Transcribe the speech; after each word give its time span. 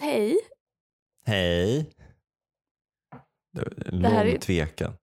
Hej. 0.00 0.36
Hej. 1.26 1.90
En 3.86 4.02
Det 4.02 4.08
här 4.08 4.24
lång 4.24 4.34
är- 4.34 4.38
tvekan. 4.38 4.92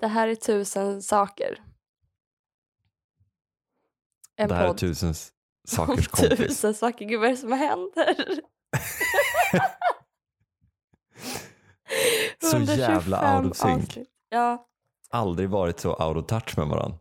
Det 0.00 0.06
här 0.06 0.28
är 0.28 0.34
tusen 0.34 1.02
saker. 1.02 1.62
En 4.36 4.48
det 4.48 4.54
här 4.54 4.64
är 4.64 4.68
podd 4.68 4.78
tusen 4.78 5.10
s- 5.10 5.32
sakers 5.68 6.08
om 6.08 6.12
kompis. 6.28 6.38
tusen 6.38 6.74
saker. 6.74 7.04
Gud 7.04 7.20
vad 7.20 7.28
är 7.28 7.32
det 7.32 7.36
som 7.36 7.52
händer? 7.52 8.40
Så 12.50 12.58
jävla 12.58 13.34
125 13.34 13.44
out 13.44 13.50
of 13.50 13.56
sync. 13.56 13.98
Ja, 14.28 14.66
Aldrig 15.10 15.50
varit 15.50 15.80
så 15.80 15.94
out 15.94 16.16
of 16.16 16.26
touch 16.26 16.58
med 16.58 16.66
varandra. 16.66 16.98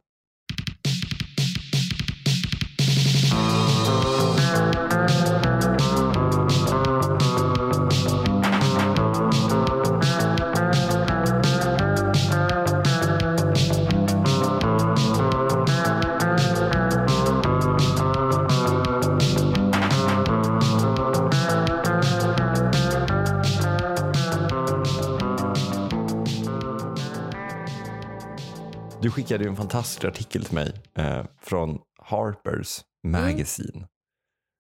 Skickade 29.14 29.44
ju 29.44 29.50
en 29.50 29.56
fantastisk 29.56 30.04
artikel 30.04 30.46
till 30.46 30.54
mig 30.56 30.74
eh, 30.96 31.26
från 31.42 31.80
Harper's 32.10 32.84
Magazine. 33.08 33.88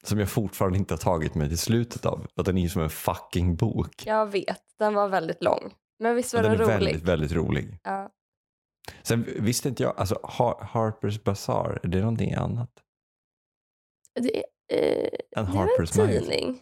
Som 0.05 0.20
jag 0.20 0.29
fortfarande 0.29 0.77
inte 0.77 0.93
har 0.93 0.99
tagit 0.99 1.35
mig 1.35 1.49
till 1.49 1.57
slutet 1.57 2.05
av. 2.05 2.27
Att 2.35 2.45
den 2.45 2.57
är 2.57 2.62
ju 2.62 2.70
som 2.70 2.81
en 2.81 2.89
fucking 2.89 3.55
bok. 3.55 4.03
jag 4.05 4.26
vet. 4.31 4.62
Den 4.79 4.93
var 4.93 5.07
väldigt 5.07 5.43
lång. 5.43 5.74
Men 5.99 6.15
visst 6.15 6.34
var 6.34 6.41
den 6.43 6.51
den, 6.51 6.62
är 6.62 6.65
rolig? 6.65 6.85
väldigt, 6.85 7.04
väldigt 7.04 7.31
rolig. 7.31 7.79
Ja. 7.84 8.09
Sen 9.04 9.26
visste 9.40 9.70
inte 9.70 9.84
jag, 9.84 9.98
alltså 9.98 10.20
Har- 10.24 10.70
Harper's 10.74 11.24
Bazaar, 11.24 11.79
är 11.84 11.87
det 11.87 11.99
någonting 11.99 12.34
annat? 12.34 12.70
Det, 14.20 14.37
är- 14.37 14.43
eh, 14.74 15.09
En 15.35 15.46
det 15.46 15.51
är 15.51 15.55
Harper's 15.55 15.99
en 15.99 16.05
Magazine? 16.05 16.20
tidning? 16.20 16.62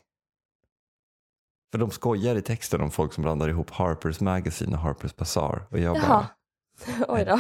För 1.72 1.78
de 1.80 1.92
skojar 1.92 2.36
i 2.36 2.42
texten 2.42 2.82
om 2.82 2.92
folk 2.92 3.14
som 3.14 3.22
blandar 3.22 3.50
ihop 3.50 3.70
Harper's 3.72 4.24
Magazine 4.24 4.76
och 4.78 4.84
Harper's 4.84 5.16
Bazaar. 5.18 5.68
Och 5.72 5.80
jag 5.80 5.98
Jaha. 5.98 6.08
bara, 6.08 6.30
Oj 7.08 7.26
då. 7.26 7.40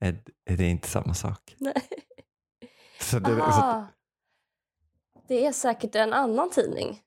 är, 0.00 0.22
är 0.44 0.56
det 0.56 0.64
inte 0.66 0.88
samma 0.88 1.14
sak? 1.14 1.54
Nej. 1.58 1.82
Så 3.00 3.18
det, 3.18 3.36
så, 3.36 3.42
Aha. 3.42 3.86
Det 5.28 5.46
är 5.46 5.52
säkert 5.52 5.94
en 5.94 6.12
annan 6.12 6.50
tidning. 6.50 7.00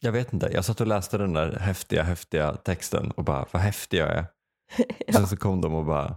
jag 0.00 0.12
vet 0.12 0.32
inte, 0.32 0.48
jag 0.52 0.64
satt 0.64 0.80
och 0.80 0.86
läste 0.86 1.18
den 1.18 1.32
där 1.32 1.52
häftiga, 1.58 2.02
häftiga 2.02 2.56
texten 2.56 3.10
och 3.10 3.24
bara, 3.24 3.46
vad 3.52 3.62
häftig 3.62 3.98
jag 3.98 4.08
är. 4.16 4.26
Sen 5.12 5.26
så 5.26 5.36
kom 5.36 5.60
de 5.60 5.74
och 5.74 5.84
bara, 5.84 6.16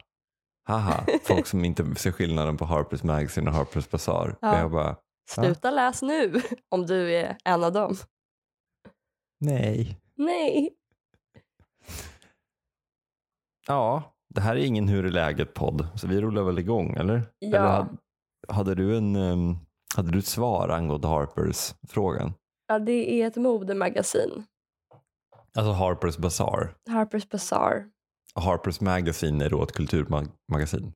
haha, 0.67 1.05
folk 1.23 1.47
som 1.47 1.65
inte 1.65 1.95
ser 1.95 2.11
skillnaden 2.11 2.57
på 2.57 2.65
Harper's 2.65 3.05
Magazine 3.05 3.49
och 3.51 3.55
Harper's 3.57 3.91
Bazaar. 3.91 4.37
Ja. 4.41 4.53
Och 4.53 4.59
jag 4.59 4.71
bara, 4.71 4.95
Sluta 5.29 5.71
läs 5.71 6.01
nu 6.01 6.41
om 6.69 6.85
du 6.85 7.13
är 7.15 7.37
en 7.43 7.63
av 7.63 7.71
dem. 7.73 7.95
nej. 9.39 9.97
Nej. 10.15 10.69
Ja, 13.67 14.13
det 14.35 14.41
här 14.41 14.55
är 14.55 14.65
ingen 14.65 14.87
Hur 14.87 15.05
är 15.05 15.09
läget-podd, 15.09 15.87
så 15.95 16.07
vi 16.07 16.21
rullar 16.21 16.43
väl 16.43 16.59
igång, 16.59 16.95
eller? 16.95 17.23
Ja. 17.39 17.47
Eller 17.47 17.87
hade, 18.47 18.75
du 18.75 18.97
en, 18.97 19.15
ehm, 19.15 19.55
hade 19.95 20.11
du 20.11 20.19
ett 20.19 20.25
svar 20.25 20.69
angående 20.69 21.07
Harpers-frågan? 21.07 22.33
Ja, 22.67 22.79
det 22.79 23.21
är 23.21 23.27
ett 23.27 23.35
modemagasin. 23.35 24.43
Alltså 25.55 25.71
Harper's 25.71 26.21
Bazaar. 26.21 26.75
Harper's 26.89 27.29
Bazaar. 27.29 27.89
Harper's 28.35 28.83
Magazine 28.83 29.45
är 29.45 29.49
då 29.49 29.63
ett 29.63 29.71
kulturmagasin. 29.71 30.93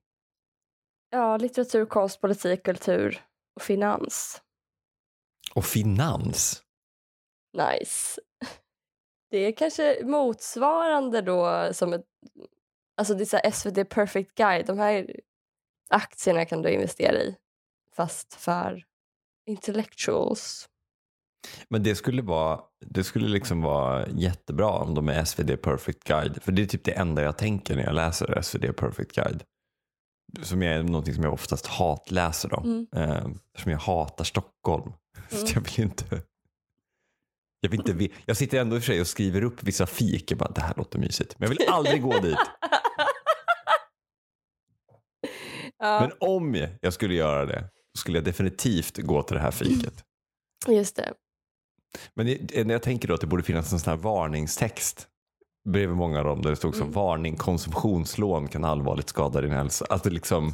Ja, 1.10 1.36
litteratur, 1.36 1.86
konst, 1.86 2.20
politik, 2.20 2.62
kultur 2.62 3.20
och 3.56 3.62
finans. 3.62 4.42
Och 5.54 5.64
finans. 5.64 6.62
Nice. 7.56 8.20
Det 9.30 9.38
är 9.38 9.52
kanske 9.52 10.00
motsvarande 10.04 11.20
då 11.22 11.68
som 11.72 11.92
ett... 11.92 12.04
Alltså 12.96 13.14
det 13.14 13.22
är 13.34 13.50
så 13.50 13.50
SVT 13.52 13.88
Perfect 13.88 14.34
Guide. 14.34 14.66
De 14.66 14.78
här 14.78 15.20
aktierna 15.88 16.44
kan 16.44 16.62
du 16.62 16.70
investera 16.70 17.16
i. 17.16 17.36
Fast 17.96 18.34
för 18.34 18.84
intellectuals. 19.46 20.68
Men 21.68 21.82
det 21.82 21.94
skulle, 21.94 22.22
vara, 22.22 22.60
det 22.86 23.04
skulle 23.04 23.28
liksom 23.28 23.62
vara 23.62 24.08
jättebra 24.08 24.70
om 24.70 24.94
de 24.94 25.08
är 25.08 25.24
SvD 25.24 25.56
Perfect 25.62 26.04
Guide. 26.04 26.42
För 26.42 26.52
det 26.52 26.62
är 26.62 26.66
typ 26.66 26.84
det 26.84 26.92
enda 26.92 27.22
jag 27.22 27.38
tänker 27.38 27.76
när 27.76 27.82
jag 27.84 27.94
läser 27.94 28.40
SvD 28.42 28.76
Perfect 28.76 29.12
Guide. 29.12 29.42
Som 30.42 30.62
är 30.62 30.82
någonting 30.82 31.14
som 31.14 31.24
jag 31.24 31.32
oftast 31.32 31.66
hatläser 31.66 32.48
då. 32.48 32.60
Mm. 32.60 32.86
Eh, 32.96 33.26
Eftersom 33.54 33.72
jag 33.72 33.78
hatar 33.78 34.24
Stockholm. 34.24 34.92
Så 35.30 35.36
Mm. 35.36 35.48
jag 35.54 35.60
vill 35.60 35.80
inte... 35.84 36.22
Jag, 37.64 37.70
vill 37.70 37.90
inte 37.90 38.08
jag 38.26 38.36
sitter 38.36 38.60
ändå 38.60 38.76
i 38.76 38.78
och 38.78 38.82
för 38.82 38.92
sig 38.92 39.00
och 39.00 39.06
skriver 39.06 39.44
upp 39.44 39.62
vissa 39.62 39.86
fik. 39.86 40.30
Jag 40.30 40.38
bara, 40.38 40.50
det 40.50 40.60
här 40.60 40.74
låter 40.76 40.98
mysigt. 40.98 41.34
Men 41.38 41.50
jag 41.50 41.56
vill 41.58 41.68
aldrig 41.68 42.02
gå 42.02 42.18
dit. 42.20 42.36
ja, 45.78 46.00
Men 46.00 46.12
om 46.30 46.66
jag 46.80 46.92
skulle 46.92 47.14
göra 47.14 47.46
det, 47.46 47.60
så 47.96 48.00
skulle 48.00 48.18
jag 48.18 48.24
definitivt 48.24 48.96
gå 48.98 49.22
till 49.22 49.34
det 49.36 49.42
här 49.42 49.50
fiket. 49.50 50.04
just 50.68 50.96
det. 50.96 51.12
Men 52.14 52.26
när 52.66 52.70
jag 52.74 52.82
tänker 52.82 53.08
då 53.08 53.14
att 53.14 53.20
det 53.20 53.26
borde 53.26 53.42
finnas 53.42 53.72
en 53.72 53.80
sån 53.80 53.90
här 53.90 53.96
varningstext 53.98 55.08
bredvid 55.68 55.96
många 55.96 56.18
av 56.18 56.24
dem 56.24 56.42
där 56.42 56.50
det 56.50 56.56
stod 56.56 56.74
som 56.74 56.82
Mm. 56.82 56.92
varning, 56.92 57.36
konsumtionslån 57.36 58.48
kan 58.48 58.64
allvarligt 58.64 59.08
skada 59.08 59.40
din 59.40 59.52
hälsa. 59.52 59.86
Alltså 59.90 60.10
liksom, 60.10 60.52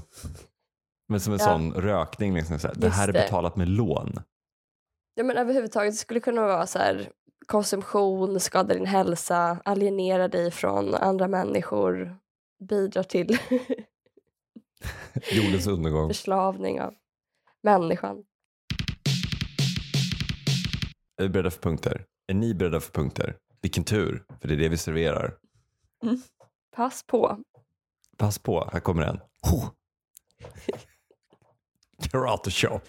men 1.08 1.20
som 1.20 1.32
en 1.32 1.38
Ja. 1.38 1.46
sån 1.46 1.72
rökning, 1.72 2.34
liksom 2.34 2.58
så 2.58 2.66
här, 2.68 2.74
det 2.74 2.88
här 2.88 3.08
är 3.08 3.12
betalat 3.12 3.56
med 3.56 3.68
lån. 3.68 4.20
Ja, 5.14 5.24
men 5.24 5.36
överhuvudtaget 5.36 5.92
det 5.92 5.96
skulle 5.96 6.20
kunna 6.20 6.46
vara 6.46 6.66
så 6.66 6.78
här 6.78 7.10
konsumtion, 7.46 8.40
skadar 8.40 8.74
din 8.74 8.86
hälsa, 8.86 9.58
alienera 9.64 10.28
dig 10.28 10.50
från 10.50 10.94
andra 10.94 11.28
människor, 11.28 12.16
bidrar 12.68 13.02
till 13.02 13.38
Jordens 15.32 15.66
undergång. 15.66 16.08
förslavning 16.08 16.80
av 16.80 16.94
människan. 17.62 18.24
Är 21.16 21.22
vi 21.22 21.28
beredda 21.28 21.50
för 21.50 21.60
punkter? 21.60 22.04
Är 22.26 22.34
ni 22.34 22.54
beredda 22.54 22.80
för 22.80 22.92
punkter? 22.92 23.36
Vilken 23.62 23.84
tur, 23.84 24.24
för 24.40 24.48
det 24.48 24.54
är 24.54 24.58
det 24.58 24.68
vi 24.68 24.76
serverar. 24.76 25.36
Pass 26.76 27.02
på. 27.06 27.38
Pass 28.16 28.38
på, 28.38 28.68
här 28.72 28.80
kommer 28.80 29.02
en. 29.02 29.20
Ho! 29.42 29.60
Karate 32.10 32.50
chop. 32.50 32.82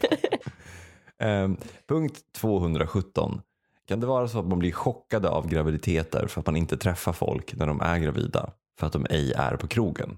Ehm, 1.22 1.58
punkt 1.88 2.24
217. 2.34 3.42
Kan 3.86 4.00
det 4.00 4.08
vara 4.08 4.28
så 4.28 4.40
att 4.40 4.48
man 4.48 4.60
blir 4.60 4.72
chockade 4.72 5.30
av 5.30 5.48
graviditeter 5.48 6.28
för 6.28 6.40
att 6.40 6.46
man 6.46 6.56
inte 6.56 6.78
träffar 6.78 7.14
folk 7.14 7.54
när 7.56 7.68
de 7.68 7.82
är 7.82 8.00
gravida 8.00 8.54
för 8.80 8.88
att 8.88 8.94
de 8.94 9.06
ej 9.10 9.34
är 9.34 9.56
på 9.58 9.68
krogen? 9.68 10.18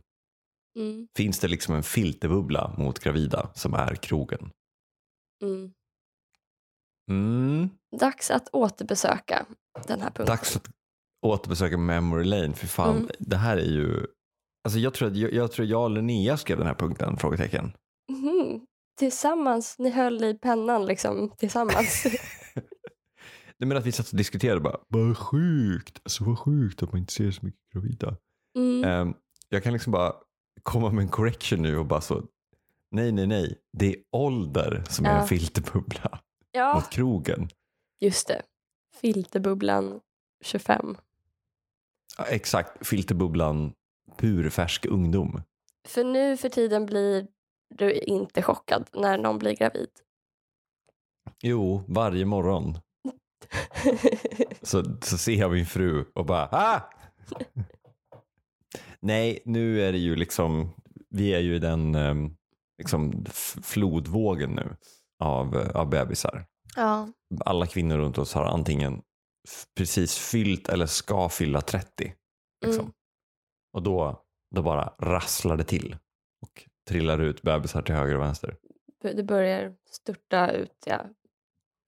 Mm, 0.79 1.07
Finns 1.15 1.39
det 1.39 1.47
liksom 1.47 1.75
en 1.75 1.83
filterbubbla 1.83 2.73
mot 2.77 2.99
gravida 2.99 3.49
som 3.53 3.73
är 3.73 3.95
krogen? 3.95 4.51
mm. 5.43 5.71
Mm. 7.11 7.69
Dags 7.99 8.31
att 8.31 8.49
återbesöka 8.53 9.45
den 9.87 9.99
här 10.01 10.07
punkten. 10.09 10.25
Dags 10.25 10.55
att 10.55 10.69
återbesöka 11.25 11.77
memory 11.77 12.23
lane. 12.23 12.53
För 12.53 12.67
fan, 12.67 12.95
Mm. 12.97 13.09
det 13.19 13.37
här 13.37 13.57
är 13.57 13.65
ju... 13.71 14.05
Alltså 14.63 14.79
jag, 14.79 14.93
tror 14.93 15.07
att, 15.07 15.15
jag, 15.17 15.33
jag 15.33 15.51
tror 15.51 15.67
jag 15.67 15.83
och 15.83 15.89
Linnea 15.91 16.37
skrev 16.37 16.57
den 16.57 16.67
här 16.67 16.73
punkten, 16.73 17.17
frågetecken. 17.17 17.73
Mhm. 18.11 18.65
Tillsammans, 18.97 19.79
ni 19.79 19.89
höll 19.89 20.23
i 20.23 20.33
pennan 20.33 20.85
liksom 20.85 21.29
tillsammans. 21.37 22.05
Nej 23.57 23.67
men 23.67 23.77
att 23.77 23.85
vi 23.85 23.91
satt 23.91 24.09
och 24.09 24.17
diskuterade 24.17 24.59
bara, 24.61 24.79
vad 24.87 25.17
sjukt, 25.17 25.99
alltså 26.03 26.23
vad 26.23 26.39
sjukt 26.39 26.83
att 26.83 26.91
man 26.91 26.99
inte 27.01 27.13
ser 27.13 27.31
så 27.31 27.45
mycket 27.45 27.61
gravida. 27.73 28.17
Mm. 28.55 28.83
Ehm, 28.83 29.13
jag 29.49 29.63
kan 29.63 29.73
liksom 29.73 29.91
bara 29.91 30.13
komma 30.63 30.89
med 30.91 31.01
en 31.01 31.09
correction 31.09 31.61
nu 31.61 31.77
och 31.77 31.85
bara 31.85 32.01
så, 32.01 32.23
nej 32.91 33.11
nej 33.11 33.27
nej, 33.27 33.59
det 33.77 33.85
är 33.87 33.95
ålder 34.11 34.83
som 34.89 35.05
är 35.05 35.09
Ja. 35.15 35.21
en 35.21 35.27
filterbubbla 35.27 36.19
Ja, 36.51 36.73
mot 36.75 36.89
krogen. 36.89 37.49
just 37.99 38.27
det. 38.27 38.41
Filterbubblan 39.01 39.99
25. 40.43 40.97
Ja, 42.17 42.23
exakt, 42.25 42.87
filterbubblan 42.87 43.73
purfärsk 44.17 44.85
ungdom. 44.85 45.41
För 45.87 46.03
nu 46.03 46.37
för 46.37 46.49
tiden 46.49 46.85
blir 46.85 47.27
du 47.69 47.91
inte 47.91 48.41
chockad 48.41 48.89
när 48.93 49.17
någon 49.17 49.39
blir 49.39 49.55
gravid. 49.55 49.89
Jo, 51.41 51.83
varje 51.87 52.25
morgon 52.25 52.77
så, 54.61 54.83
så 55.01 55.17
ser 55.17 55.35
jag 55.35 55.51
min 55.51 55.65
fru 55.65 56.05
och 56.15 56.25
bara, 56.25 56.49
ah! 56.51 56.81
Nej, 58.99 59.41
nu 59.45 59.81
är 59.81 59.91
det 59.91 59.97
ju 59.97 60.15
liksom, 60.15 60.69
vi 61.09 61.33
är 61.33 61.39
ju 61.39 61.55
i 61.55 61.59
den 61.59 61.95
ehm, 61.95 62.35
liksom, 62.77 63.25
flodvågen 63.63 64.51
nu 64.51 64.75
av, 65.19 65.71
av 65.75 65.89
bebisar. 65.89 66.45
Ja. 66.75 67.07
Alla 67.45 67.67
kvinnor 67.67 67.97
runt 67.97 68.17
oss 68.17 68.33
har 68.33 68.45
antingen 68.45 69.01
precis 69.77 70.17
fyllt 70.17 70.69
eller 70.69 70.85
ska 70.85 71.29
fylla 71.29 71.61
30. 71.61 72.13
Liksom. 72.65 72.81
Mm. 72.81 72.93
Och 73.73 73.83
då, 73.83 74.23
då 74.55 74.61
bara 74.61 74.93
rasslar 74.99 75.57
det 75.57 75.63
till 75.63 75.97
och 76.41 76.69
trillar 76.87 77.19
ut 77.21 77.41
bebisar 77.41 77.81
till 77.81 77.95
höger 77.95 78.15
och 78.15 78.21
vänster. 78.21 78.57
Det 79.01 79.23
börjar 79.23 79.75
störta 79.89 80.51
ut, 80.51 80.83
ja. 80.85 81.05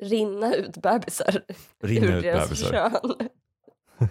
Rinna 0.04 0.56
ut 0.56 0.78
bebisar 0.78 1.46
Rinner 1.84 2.08
ur 2.08 2.18
ut 2.18 2.24
deras 2.24 2.50
bebisar. 2.50 2.72
kön. 2.72 3.30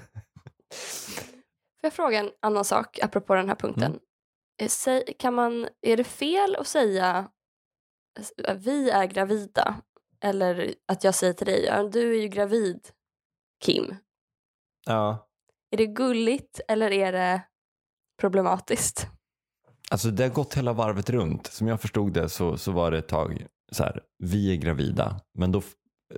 Får 1.81 1.87
jag 1.87 1.93
fråga 1.93 2.19
en 2.19 2.31
annan 2.41 2.65
sak 2.65 2.99
apropå 3.03 3.35
den 3.35 3.49
här 3.49 3.57
punkten? 3.57 3.99
Mm. 4.63 5.01
Eh, 5.07 5.15
kan 5.19 5.35
man, 5.35 5.69
är 5.83 5.97
det 5.97 6.05
fel 6.05 6.57
att 6.57 6.67
säga 6.67 7.31
s- 8.21 8.33
vi 8.57 8.91
är 8.91 9.07
gravida? 9.07 9.81
Eller 10.21 10.75
att 10.89 11.05
jag 11.05 11.15
säger 11.15 11.33
till 11.33 11.47
dig, 11.47 11.89
du 11.93 12.15
är 12.17 12.23
ju 12.23 12.29
gravid 12.29 12.89
Kim. 13.65 13.97
Ja, 14.87 15.29
Är 15.71 15.77
det 15.77 15.87
gulligt 15.87 16.61
eller 16.69 16.91
är 16.91 17.13
det 17.13 17.43
problematiskt? 18.21 19.07
Alltså 19.91 20.11
det 20.11 20.23
har 20.23 20.31
gått 20.31 20.55
hela 20.55 20.73
varvet 20.73 21.11
runt. 21.11 21.47
Som 21.47 21.69
jag 21.69 21.81
förstod 21.81 22.13
det 22.13 22.29
så, 22.29 22.57
så 22.57 22.73
var 22.73 22.91
det 22.91 22.99
ett 22.99 23.09
tag 23.09 23.47
så 23.73 23.83
här, 23.83 24.01
vi 24.19 24.53
är 24.53 24.57
gravida. 24.57 25.21
Men 25.39 25.53
då 25.53 25.63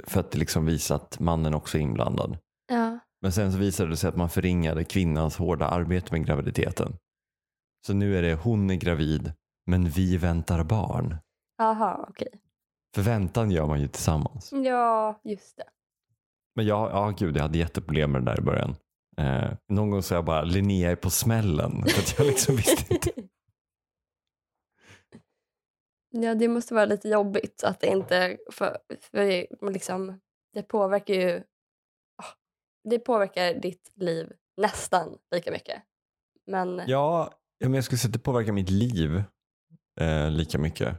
för 0.04 0.20
att 0.20 0.34
liksom 0.34 0.66
visa 0.66 0.94
att 0.94 1.20
mannen 1.20 1.54
också 1.54 1.78
är 1.78 1.82
inblandad. 1.82 2.38
Ja. 2.68 2.98
Men 3.22 3.32
sen 3.32 3.52
så 3.52 3.58
visade 3.58 3.90
det 3.90 3.96
sig 3.96 4.08
att 4.08 4.16
man 4.16 4.30
förringade 4.30 4.84
kvinnans 4.84 5.36
hårda 5.36 5.66
arbete 5.66 6.12
med 6.12 6.26
graviditeten. 6.26 6.96
Så 7.86 7.94
nu 7.94 8.18
är 8.18 8.22
det 8.22 8.34
hon 8.34 8.70
är 8.70 8.74
gravid 8.74 9.32
men 9.66 9.88
vi 9.88 10.16
väntar 10.16 10.64
barn. 10.64 11.16
Aha, 11.62 12.06
okej. 12.08 12.28
För 12.94 13.02
väntan 13.02 13.50
gör 13.50 13.66
man 13.66 13.80
ju 13.80 13.88
tillsammans. 13.88 14.52
Ja, 14.52 15.20
just 15.24 15.56
det. 15.56 15.64
Men 16.54 16.66
jag, 16.66 16.90
ja 16.90 17.14
gud 17.18 17.36
jag 17.36 17.42
hade 17.42 17.58
jätteproblem 17.58 18.12
med 18.12 18.22
det 18.22 18.30
där 18.30 18.40
i 18.40 18.44
början. 18.44 18.76
Eh, 19.16 19.50
någon 19.68 19.90
gång 19.90 20.02
sa 20.02 20.14
jag 20.14 20.24
bara 20.24 20.42
Linnea 20.42 20.90
är 20.90 20.96
på 20.96 21.10
smällen. 21.10 21.82
För 21.86 22.00
att 22.00 22.18
jag 22.18 22.26
liksom 22.26 22.56
visste 22.56 22.94
inte. 22.94 23.10
Ja, 26.22 26.34
det 26.34 26.48
måste 26.48 26.74
vara 26.74 26.84
lite 26.84 27.08
jobbigt 27.08 27.64
att 27.64 27.80
det 27.80 27.86
inte... 27.86 28.38
För, 28.52 28.78
för 29.00 29.46
liksom, 29.70 30.20
det 30.52 30.62
påverkar 30.62 31.14
ju... 31.14 31.42
Det 32.84 32.98
påverkar 32.98 33.54
ditt 33.54 33.92
liv 33.94 34.32
nästan 34.56 35.18
lika 35.34 35.50
mycket. 35.50 35.82
Men 36.46 36.82
Ja, 36.86 37.32
men 37.60 37.74
jag 37.74 37.84
skulle 37.84 37.98
säga 37.98 38.08
att 38.08 38.12
det 38.12 38.18
påverkar 38.18 38.52
mitt 38.52 38.70
liv 38.70 39.22
eh, 40.00 40.30
lika 40.30 40.58
mycket. 40.58 40.96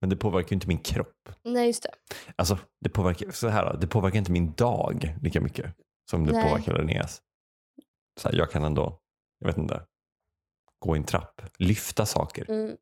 Men 0.00 0.10
det 0.10 0.16
påverkar 0.16 0.50
ju 0.50 0.54
inte 0.54 0.68
min 0.68 0.78
kropp. 0.78 1.28
nej, 1.42 1.66
just 1.66 1.82
det. 1.82 1.90
Alltså 2.36 2.58
det 2.80 2.88
påverkar, 2.88 3.30
så 3.30 3.48
här, 3.48 3.76
det 3.80 3.86
påverkar 3.86 4.18
inte 4.18 4.32
min 4.32 4.52
dag 4.52 5.14
lika 5.22 5.40
mycket 5.40 5.74
som 6.10 6.26
det 6.26 6.32
Nej. 6.32 6.48
påverkar 6.50 6.78
Linneas. 6.78 7.22
Så 8.20 8.28
här, 8.28 8.36
jag 8.36 8.50
kan 8.50 8.64
ändå, 8.64 9.00
jag 9.38 9.46
vet 9.46 9.58
inte, 9.58 9.86
gå 10.78 10.96
i 10.96 10.98
en 10.98 11.04
trapp, 11.04 11.42
lyfta 11.58 12.06
saker. 12.06 12.50
Mm, 12.50 12.76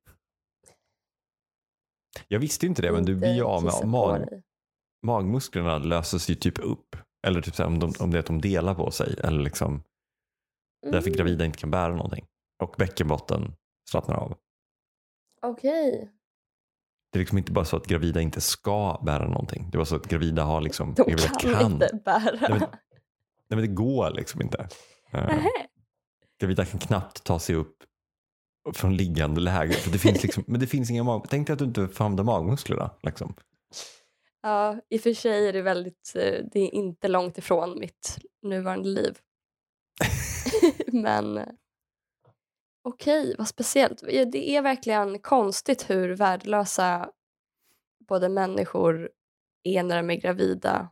Jag 2.28 2.38
visste 2.38 2.66
inte 2.66 2.82
det 2.82 2.92
men 2.92 3.04
du 3.04 3.14
blir 3.14 3.34
ju 3.34 3.42
av 3.42 3.64
med 3.64 3.88
mag, 3.88 4.42
magmusklerna 5.02 5.78
löses 5.78 6.30
ju 6.30 6.34
typ 6.34 6.58
upp. 6.58 6.96
Eller 7.26 7.42
typ 7.42 7.54
så 7.54 7.64
om, 7.64 7.78
de, 7.78 7.92
om 8.00 8.10
det 8.10 8.18
är 8.18 8.20
att 8.20 8.26
de 8.26 8.40
delar 8.40 8.74
på 8.74 8.90
sig. 8.90 9.16
Eller 9.24 9.40
liksom, 9.40 9.82
därför 10.82 11.08
Mm, 11.08 11.16
gravida 11.16 11.44
inte 11.44 11.58
kan 11.58 11.70
bära 11.70 11.94
någonting. 11.94 12.26
Och 12.62 12.74
bäckenbotten 12.78 13.54
slappnar 13.90 14.16
av. 14.16 14.36
Okej. 15.42 16.10
Det 17.12 17.18
är 17.18 17.20
liksom 17.20 17.38
inte 17.38 17.52
bara 17.52 17.64
så 17.64 17.76
att 17.76 17.86
gravida 17.86 18.20
inte 18.20 18.40
ska 18.40 19.00
bära 19.02 19.28
någonting. 19.28 19.70
Det 19.70 19.78
var 19.78 19.84
så 19.84 19.96
att 19.96 20.06
gravida 20.06 20.42
har 20.44 20.60
liksom, 20.60 20.94
De 20.94 21.02
gravida 21.02 21.28
kan, 21.28 21.72
inte 21.72 22.00
bära. 22.04 22.38
Nej, 22.40 22.50
men, 22.50 22.58
nej 22.58 22.68
men 23.48 23.58
det 23.58 23.66
går 23.66 24.10
liksom 24.10 24.42
inte. 24.42 24.68
Nähä. 25.12 25.48
gravida 26.40 26.64
kan 26.64 26.80
knappt 26.80 27.24
ta 27.24 27.38
sig 27.38 27.54
upp 27.54 27.76
från 28.72 28.96
liggande 28.96 29.40
läge. 29.40 29.72
För 29.72 29.90
det 29.90 29.98
finns 29.98 30.22
liksom, 30.22 30.44
men 30.46 30.60
det 30.60 30.66
finns 30.66 30.90
inga 30.90 31.02
mag... 31.02 31.26
Tänk 31.30 31.46
dig 31.46 31.52
att 31.52 31.58
du 31.58 31.64
inte 31.64 31.88
får 31.88 32.04
använda 32.04 32.22
magmusklerna. 32.22 32.90
Liksom. 33.02 33.34
Ja, 34.42 34.80
i 34.90 34.96
och 34.98 35.00
för 35.00 35.14
sig 35.14 35.48
är 35.48 35.52
det 35.52 35.62
väldigt... 35.62 36.12
Eh, 36.16 36.44
det 36.52 36.60
är 36.60 36.74
inte 36.74 37.08
långt 37.08 37.38
ifrån 37.38 37.78
mitt 37.78 38.18
nuvarande 38.42 38.88
liv. 38.88 39.18
Men 40.86 41.38
okej, 41.38 41.56
okej, 42.84 43.34
vad 43.38 43.48
speciellt. 43.48 44.00
Det 44.32 44.50
är 44.50 44.62
verkligen 44.62 45.18
konstigt 45.18 45.90
hur 45.90 46.16
värdelösa 46.16 47.10
både 48.08 48.28
människor 48.28 49.10
är 49.62 49.82
när 49.82 49.96
de 49.96 50.10
är 50.10 50.14
gravida. 50.14 50.88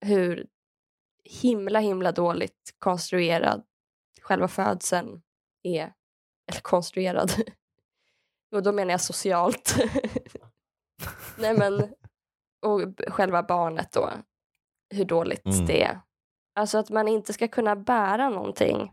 Hur 0.00 0.46
himla, 1.24 1.78
himla 1.78 2.12
dåligt 2.12 2.74
konstruerad 2.78 3.62
själva 4.20 4.48
födseln 4.48 5.22
är. 5.62 5.92
Eller 6.50 6.60
konstruerad. 6.60 7.32
Och 8.54 8.62
då 8.62 8.72
menar 8.72 8.90
jag 8.90 9.00
socialt. 9.00 9.76
Nej 11.38 11.54
men, 11.58 11.94
och 12.66 12.80
själva 13.08 13.42
barnet 13.42 13.92
då. 13.92 14.10
Hur 14.94 15.04
dåligt 15.04 15.46
Mm. 15.46 15.66
det 15.66 15.82
är. 15.82 16.00
Alltså 16.54 16.78
att 16.78 16.90
man 16.90 17.08
inte 17.08 17.32
ska 17.32 17.48
kunna 17.48 17.76
bära 17.76 18.28
någonting. 18.28 18.92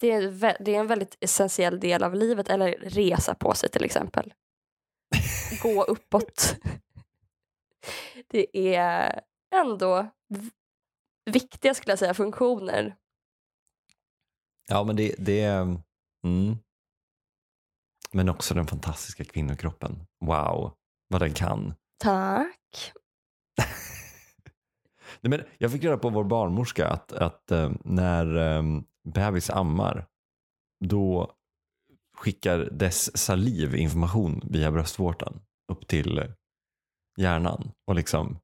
Det 0.00 0.10
är, 0.12 0.56
det 0.64 0.74
är 0.74 0.80
en 0.80 0.86
väldigt 0.86 1.16
essentiell 1.20 1.80
del 1.80 2.02
av 2.02 2.14
livet. 2.14 2.48
Eller 2.48 2.72
resa 2.72 3.34
på 3.34 3.54
sig 3.54 3.68
till 3.68 3.84
exempel. 3.84 4.34
Gå 5.62 5.82
uppåt. 5.82 6.56
Det 8.26 8.74
är 8.76 9.20
ändå 9.54 10.08
viktiga 11.30 11.74
skulle 11.74 11.92
jag 11.92 11.98
säga 11.98 12.14
funktioner. 12.14 12.96
Ja 14.68 14.84
men 14.84 14.96
det, 14.96 15.14
det 15.18 15.40
är... 15.40 15.76
Mm. 18.12 18.26
Men 18.26 18.28
också 18.28 18.54
den 18.54 18.66
fantastiska 18.66 19.24
kvinnokroppen. 19.24 20.06
Wow, 20.20 20.72
vad 21.08 21.20
den 21.22 21.34
kan. 21.34 21.74
Tack. 21.98 22.92
Nej, 25.20 25.30
men 25.30 25.42
jag 25.58 25.72
fick 25.72 25.84
reda 25.84 25.96
på 25.96 26.10
vår 26.10 26.24
barnmorska 26.24 26.88
att, 26.88 27.12
att 27.12 27.50
eh, 27.50 27.72
när 27.84 28.36
eh, 28.36 28.62
bebis 29.04 29.50
ammar 29.50 30.06
då 30.84 31.34
skickar 32.16 32.58
dess 32.58 33.18
saliv 33.18 33.74
information 33.74 34.42
via 34.50 34.72
bröstvårtan 34.72 35.40
upp 35.72 35.86
till 35.86 36.32
hjärnan. 37.16 37.72
Och 37.86 37.94
liksom, 37.94 38.38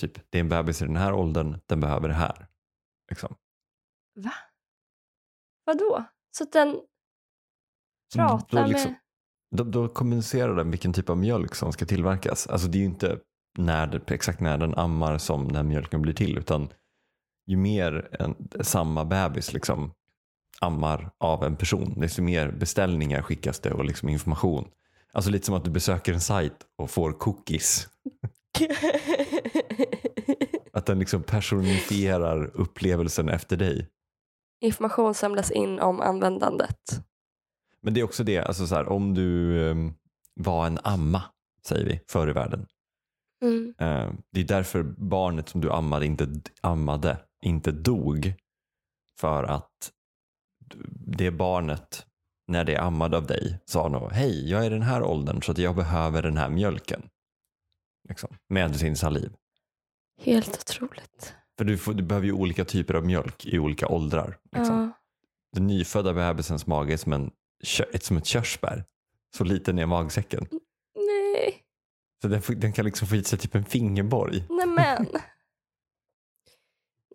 typ, 0.00 0.30
det 0.30 0.38
är 0.38 0.40
en 0.40 0.48
bebis 0.48 0.82
i 0.82 0.84
den 0.84 0.96
här 0.96 1.12
åldern, 1.12 1.60
den 1.66 1.80
behöver 1.80 2.08
det 2.08 2.14
här. 2.14 2.46
Liksom. 3.10 3.34
Va? 4.14 4.32
Vadå? 5.64 6.04
Så 6.30 6.44
att 6.44 6.52
den 6.52 6.80
Så 8.12 8.18
pratar 8.18 8.62
då, 8.62 8.66
liksom, 8.68 8.90
med... 8.90 9.00
då, 9.58 9.64
då 9.64 9.88
kommunicerar 9.88 10.56
den 10.56 10.70
vilken 10.70 10.92
typ 10.92 11.10
av 11.10 11.18
mjölk 11.18 11.54
som 11.54 11.72
ska 11.72 11.86
tillverkas. 11.86 12.46
Alltså 12.46 12.68
det 12.68 12.78
är 12.78 12.80
ju 12.80 12.86
inte 12.86 13.18
när 13.58 14.12
exakt 14.12 14.40
när 14.40 14.58
den 14.58 14.74
ammar 14.74 15.18
som 15.18 15.48
när 15.48 15.62
mjölken 15.62 16.02
blir 16.02 16.14
till 16.14 16.38
utan 16.38 16.68
ju 17.46 17.56
mer 17.56 18.08
en, 18.20 18.34
samma 18.60 19.04
bebis 19.04 19.52
liksom 19.52 19.92
ammar 20.60 21.10
av 21.18 21.44
en 21.44 21.56
person 21.56 21.94
desto 22.00 22.22
mer 22.22 22.50
beställningar 22.50 23.22
skickas 23.22 23.60
det 23.60 23.72
och 23.72 23.84
liksom 23.84 24.08
information. 24.08 24.68
Alltså 25.12 25.30
lite 25.30 25.46
som 25.46 25.54
att 25.54 25.64
du 25.64 25.70
besöker 25.70 26.12
en 26.12 26.20
sajt 26.20 26.56
och 26.78 26.90
får 26.90 27.12
cookies. 27.12 27.88
Att 30.72 30.86
den 30.86 30.98
liksom 30.98 31.22
personifierar 31.22 32.50
upplevelsen 32.54 33.28
efter 33.28 33.56
dig. 33.56 33.88
Information 34.60 35.14
samlas 35.14 35.50
in 35.50 35.80
om 35.80 36.00
användandet. 36.00 36.78
Men 37.82 37.94
det 37.94 38.00
är 38.00 38.04
också 38.04 38.24
det, 38.24 38.38
alltså 38.38 38.66
så 38.66 38.74
här, 38.74 38.88
om 38.88 39.14
du 39.14 39.60
eh, 39.68 39.76
var 40.34 40.66
en 40.66 40.78
amma, 40.84 41.22
säger 41.66 41.86
vi, 41.86 42.00
förr 42.08 42.30
i 42.30 42.32
världen. 42.32 42.66
Mm. 43.44 43.74
Eh, 43.78 44.12
det 44.32 44.40
är 44.40 44.44
därför 44.44 44.82
barnet 44.82 45.48
som 45.48 45.60
du 45.60 45.70
ammade 45.70 46.06
inte, 46.06 46.28
ammade 46.60 47.18
inte 47.44 47.72
dog. 47.72 48.34
För 49.20 49.44
att 49.44 49.92
det 51.06 51.30
barnet, 51.30 52.06
när 52.48 52.64
det 52.64 52.76
ammade 52.76 53.16
av 53.16 53.26
dig, 53.26 53.60
sa 53.64 53.88
nog 53.88 54.12
hej, 54.12 54.50
jag 54.50 54.62
är 54.62 54.66
i 54.66 54.68
den 54.74 54.82
här 54.82 55.02
åldern 55.02 55.42
så 55.42 55.52
att 55.52 55.58
jag 55.58 55.76
behöver 55.76 56.22
den 56.22 56.36
här 56.36 56.48
mjölken. 56.48 57.02
Liksom, 58.08 58.36
med 58.48 58.76
sin 58.76 58.96
saliv. 58.96 59.32
Helt 60.20 60.58
otroligt. 60.60 61.34
För 61.58 61.64
du, 61.64 61.78
får, 61.78 61.94
du 61.94 62.02
behöver 62.02 62.26
ju 62.26 62.32
olika 62.32 62.64
typer 62.64 62.94
av 62.94 63.06
mjölk 63.06 63.46
i 63.46 63.58
olika 63.58 63.88
åldrar. 63.88 64.38
Liksom. 64.52 64.80
Ja. 64.80 64.90
Den 65.52 65.66
nyfödda 65.66 66.12
bebisens 66.12 66.66
mage 66.66 66.92
är 66.92 66.96
som, 66.96 67.12
en, 67.12 67.30
ett, 67.92 68.04
som 68.04 68.16
ett 68.16 68.26
körsbär. 68.26 68.84
Så 69.36 69.44
liten 69.44 69.78
är 69.78 69.86
magsäcken. 69.86 70.46
Nej, 70.94 71.62
Så 72.22 72.28
den, 72.28 72.42
den 72.60 72.72
kan 72.72 72.84
liksom 72.84 73.08
få 73.08 73.16
i 73.16 73.24
sig 73.24 73.38
typ 73.38 73.54
en 73.54 73.64
fingerborg. 73.64 74.44
nej 74.48 74.66
men. 74.66 75.06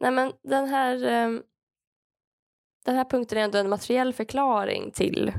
nej 0.02 0.12
men 0.12 0.34
den 0.44 0.68
här, 0.68 1.04
ehm, 1.04 1.44
den 2.86 2.96
här 2.96 3.06
punkten 3.10 3.38
är 3.38 3.42
ändå 3.44 3.58
en 3.58 3.70
materiell 3.70 4.14
förklaring 4.14 4.92
till, 4.92 5.34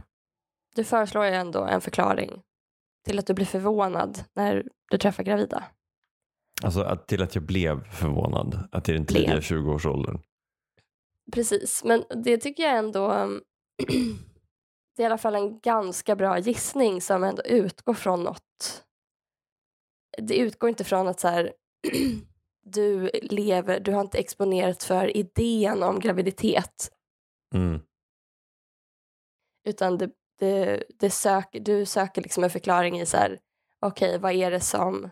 du 0.74 0.84
föreslår 0.84 1.24
ju 1.24 1.30
ändå 1.30 1.64
en 1.64 1.80
förklaring 1.80 2.42
till 3.04 3.18
att 3.18 3.26
du 3.26 3.34
blir 3.34 3.46
förvånad 3.46 4.24
när 4.34 4.64
du 4.90 4.98
träffar 4.98 5.22
gravida. 5.22 5.64
Alltså 6.62 6.80
att, 6.80 7.08
till 7.08 7.22
att 7.22 7.34
jag 7.34 7.44
blev 7.44 7.90
förvånad. 7.90 8.68
Att 8.72 8.88
i 8.88 8.92
den 8.92 9.04
Blev. 9.04 9.20
tidiga 9.20 9.40
20-årsåldern. 9.40 10.22
Precis, 11.32 11.84
men 11.84 12.04
det 12.24 12.38
tycker 12.38 12.62
jag 12.62 12.78
ändå... 12.78 13.28
det 14.98 15.02
är 15.02 15.04
i 15.04 15.06
alla 15.06 15.18
fall 15.18 15.34
en 15.34 15.60
ganska 15.60 16.16
bra 16.16 16.38
gissning 16.38 17.00
som 17.00 17.24
ändå 17.24 17.42
utgår 17.42 17.94
från 17.94 18.22
något. 18.22 18.84
Det 20.18 20.36
utgår 20.36 20.68
inte 20.68 20.84
från 20.84 21.08
att 21.08 21.20
så 21.20 21.28
här, 21.28 21.52
du 22.64 23.10
lever, 23.22 23.80
du 23.80 23.92
har 23.92 24.00
inte 24.00 24.18
exponerats 24.18 24.86
för 24.86 25.16
idén 25.16 25.82
om 25.82 26.00
graviditet 26.00 26.92
Mm. 27.54 27.80
utan 29.64 29.98
det, 29.98 30.10
det, 30.38 30.84
det 30.98 31.10
söker, 31.10 31.60
du 31.60 31.86
söker 31.86 32.22
liksom 32.22 32.44
en 32.44 32.50
förklaring 32.50 33.00
i 33.00 33.06
så 33.06 33.16
här, 33.16 33.38
okej, 33.80 34.18
vad 34.18 34.32
är 34.32 34.50
det 34.50 34.60
som, 34.60 35.10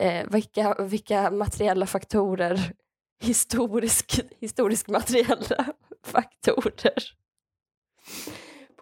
eh, 0.00 0.26
vilka, 0.30 0.74
vilka 0.74 1.30
materiella 1.30 1.86
faktorer, 1.86 2.72
historisk, 3.22 4.20
historisk 4.40 4.88
materiella 4.88 5.72
faktorer 6.04 7.14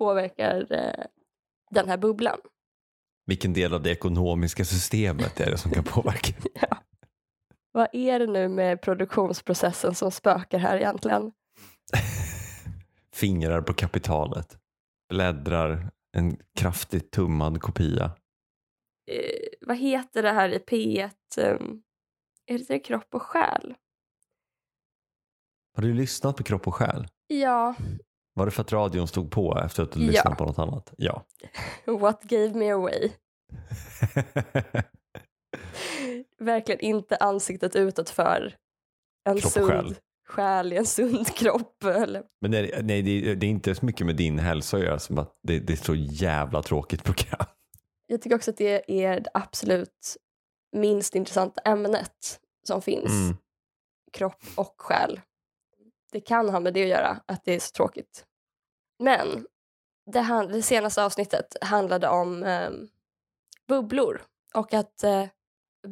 påverkar 0.02 0.66
eh, 0.72 1.04
den 1.70 1.88
här 1.88 1.96
bubblan. 1.96 2.38
Vilken 3.26 3.52
del 3.52 3.74
av 3.74 3.82
det 3.82 3.90
ekonomiska 3.90 4.64
systemet 4.64 5.40
är 5.40 5.50
det 5.50 5.58
som 5.58 5.70
kan 5.70 5.84
påverka? 5.84 6.32
Ja. 6.54 6.76
Vad 7.72 7.88
är 7.92 8.18
det 8.18 8.26
nu 8.26 8.48
med 8.48 8.82
produktionsprocessen 8.82 9.94
som 9.94 10.10
spökar 10.10 10.58
här 10.58 10.76
egentligen? 10.76 11.32
Fingrar 13.14 13.60
på 13.60 13.74
kapitalet. 13.74 14.58
Bläddrar 15.08 15.90
en 16.16 16.36
kraftigt 16.58 17.10
tummad 17.10 17.60
kopia. 17.60 18.04
Eh, 19.10 19.66
vad 19.66 19.76
heter 19.76 20.22
det 20.22 20.32
här 20.32 20.48
i 20.48 20.58
P1? 20.58 21.10
Um, 21.38 21.82
är 22.46 22.58
det 22.58 22.78
kropp 22.78 23.14
och 23.14 23.22
själ? 23.22 23.74
Har 25.74 25.82
du 25.82 25.94
lyssnat 25.94 26.36
på 26.36 26.42
Kropp 26.42 26.66
och 26.66 26.74
själ? 26.74 27.06
Ja, 27.26 27.74
Var 28.34 28.44
det 28.46 28.50
för 28.52 28.62
att 28.62 28.72
radion 28.72 29.08
stod 29.08 29.30
på 29.30 29.58
efter 29.64 29.82
att 29.82 29.92
du 29.92 30.12
Ja. 30.12 30.34
på 30.38 30.44
något 30.44 30.58
annat? 30.58 30.92
Ja. 30.96 31.24
what 31.84 32.22
gave 32.22 32.54
me 32.54 32.70
away? 32.70 33.10
Verkligen 36.40 36.80
inte 36.80 37.16
ansiktet 37.16 37.76
utåt 37.76 38.10
för 38.10 38.54
en 39.24 39.40
Kropp 39.40 39.52
sund 39.52 39.68
själ. 39.70 39.94
själ 40.28 40.72
i 40.72 40.76
en 40.76 40.86
sund 40.86 41.26
kropp. 41.36 41.84
Eller, 41.84 42.22
Men 42.40 42.50
nej, 42.50 42.80
nej 42.82 43.02
det, 43.02 43.34
det 43.34 43.46
är 43.46 43.50
inte 43.50 43.74
så 43.74 43.86
mycket 43.86 44.06
med 44.06 44.16
din 44.16 44.38
hälsa 44.38 44.76
att 44.76 44.82
göra 44.82 44.98
som 44.98 45.18
att 45.18 45.38
det, 45.42 45.58
det 45.60 45.72
är 45.72 45.76
så 45.76 45.94
jävla 45.94 46.62
tråkigt 46.62 47.04
program. 47.04 47.46
jag 48.06 48.22
tycker 48.22 48.36
också 48.36 48.50
att 48.50 48.56
det 48.56 49.04
är 49.04 49.20
det 49.20 49.30
absolut 49.34 50.16
minst 50.76 51.14
intressanta 51.14 51.60
ämnet 51.60 52.40
som 52.68 52.82
finns. 52.82 53.10
Mm. 53.10 53.36
Kropp 54.12 54.44
och 54.56 54.74
själ. 54.78 55.20
Det 56.12 56.20
kan 56.20 56.48
ha 56.48 56.60
med 56.60 56.74
det 56.74 56.82
att 56.82 56.88
göra, 56.88 57.20
att 57.26 57.44
det 57.44 57.54
är 57.54 57.60
så 57.60 57.70
tråkigt. 57.72 58.24
Men 58.98 59.46
det, 60.12 60.20
han, 60.20 60.48
det 60.48 60.62
senaste 60.62 61.04
avsnittet 61.04 61.56
handlade 61.60 62.08
om 62.08 62.42
eh, 62.42 62.70
bubblor 63.68 64.22
och 64.54 64.74
att 64.74 65.04
eh, 65.04 65.24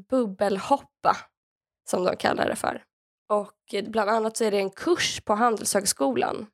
bubbelhoppa, 0.09 1.17
som 1.91 2.05
de 2.05 2.17
kallar 2.17 2.49
det 2.49 2.57
för. 2.57 2.85
Och 3.29 3.75
eh, 3.75 3.91
bland 3.91 4.11
annat 4.11 4.37
så 4.37 4.45
är 4.45 4.51
det 4.51 4.59
en 4.59 4.71
kurs 4.71 5.21
på 5.21 5.35
Handelshögskolan. 5.35 6.47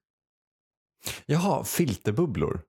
Jaha, 1.26 1.64
filterbubblor? 1.64 2.60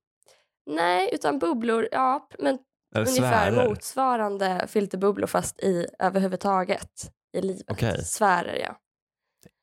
Nej, 0.66 1.10
utan 1.14 1.40
bubblor, 1.40 1.88
ja, 1.92 2.30
men 2.40 2.60
ungefär 2.96 3.52
sfärer? 3.52 3.70
motsvarande 3.70 4.66
filterbubblor 4.68 5.28
fast 5.28 5.60
i 5.60 5.88
överhuvudtaget 6.00 7.12
i 7.34 7.42
livet. 7.42 7.72
Okej. 7.72 8.06
Sfärer, 8.06 8.56
ja. 8.56 8.80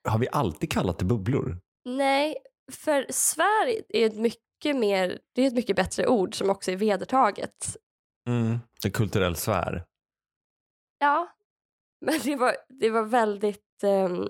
Har 0.08 0.18
vi 0.18 0.28
alltid 0.32 0.70
kallat 0.70 0.98
det 0.98 1.04
bubblor? 1.04 1.58
Nej, 1.84 2.36
för 2.72 3.06
sfär 3.10 3.68
är 3.88 4.06
ett 4.06 4.16
mycket 4.16 4.76
mer, 4.76 5.18
det 5.34 5.42
är 5.42 5.46
ett 5.46 5.54
mycket 5.54 5.76
bättre 5.76 6.06
ord 6.06 6.34
som 6.34 6.50
också 6.50 6.70
är 6.70 6.76
vedertaget. 6.76 7.76
Mm. 8.28 8.58
En 8.84 8.90
kulturell 8.90 9.36
sfär. 9.36 9.84
Ja, 10.98 11.28
men 12.00 12.20
det 12.24 12.36
var, 12.36 12.56
det 12.68 12.90
var 12.90 13.02
väldigt 13.02 13.82
ehm, 13.82 14.28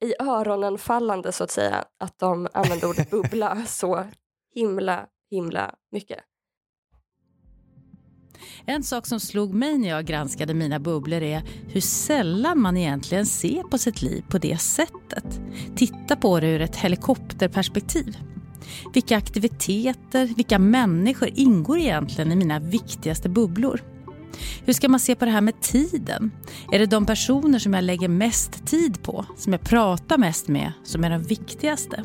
i 0.00 0.14
öronen 0.18 0.78
fallande 0.78 1.32
så 1.32 1.44
att 1.44 1.50
säga 1.50 1.84
att 1.98 2.18
de 2.18 2.48
använde 2.52 2.86
ordet 2.86 3.10
bubbla 3.10 3.62
så 3.66 4.06
himla, 4.54 5.06
himla 5.30 5.74
mycket. 5.90 6.24
En 8.66 8.82
sak 8.82 9.06
som 9.06 9.20
slog 9.20 9.54
mig 9.54 9.78
när 9.78 9.88
jag 9.88 10.06
granskade 10.06 10.54
mina 10.54 10.78
bubblor 10.78 11.22
är 11.22 11.42
hur 11.68 11.80
sällan 11.80 12.60
man 12.60 12.76
egentligen 12.76 13.26
ser 13.26 13.62
på 13.62 13.78
sitt 13.78 14.02
liv 14.02 14.24
på 14.28 14.38
det 14.38 14.60
sättet. 14.60 15.40
Titta 15.76 16.16
på 16.16 16.40
det 16.40 16.46
ur 16.46 16.60
ett 16.60 16.76
helikopterperspektiv. 16.76 18.16
Vilka 18.94 19.16
aktiviteter, 19.16 20.26
vilka 20.36 20.58
människor 20.58 21.28
ingår 21.34 21.78
egentligen 21.78 22.32
i 22.32 22.36
mina 22.36 22.58
viktigaste 22.58 23.28
bubblor? 23.28 23.80
Hur 24.64 24.72
ska 24.72 24.88
man 24.88 25.00
se 25.00 25.14
på 25.14 25.24
det 25.24 25.30
här 25.30 25.40
med 25.40 25.60
tiden? 25.60 26.30
Är 26.72 26.78
det 26.78 26.86
de 26.86 27.06
personer 27.06 27.58
som 27.58 27.74
jag 27.74 27.84
lägger 27.84 28.08
mest 28.08 28.66
tid 28.66 29.02
på, 29.02 29.26
som 29.36 29.52
jag 29.52 29.62
pratar 29.62 30.18
mest 30.18 30.48
med, 30.48 30.72
som 30.84 31.04
är 31.04 31.10
de 31.10 31.22
viktigaste? 31.22 32.04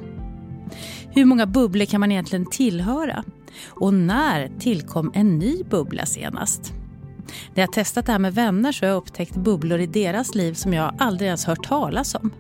Hur 1.12 1.26
många 1.26 1.46
bubblor 1.46 1.86
kan 1.86 2.00
man 2.00 2.12
egentligen 2.12 2.46
tillhöra? 2.46 3.24
Och 3.68 3.94
när 3.94 4.52
tillkom 4.60 5.12
en 5.14 5.38
ny 5.38 5.64
bubbla 5.64 6.06
senast? 6.06 6.74
När 7.54 7.64
jag 7.64 7.74
testat 7.74 8.06
det 8.06 8.12
här 8.12 8.20
med 8.20 8.36
vänner 8.36 8.72
så 8.72 8.86
har 8.86 8.90
jag 8.90 8.98
upptäckt 8.98 9.36
bubblor 9.36 9.80
i 9.80 9.88
deras 9.88 10.36
liv 10.36 10.54
som 10.54 10.74
jag 10.74 10.96
aldrig 11.00 11.28
ens 11.28 11.46
hört 11.46 11.64
talas 11.64 12.16
om. 12.16 12.32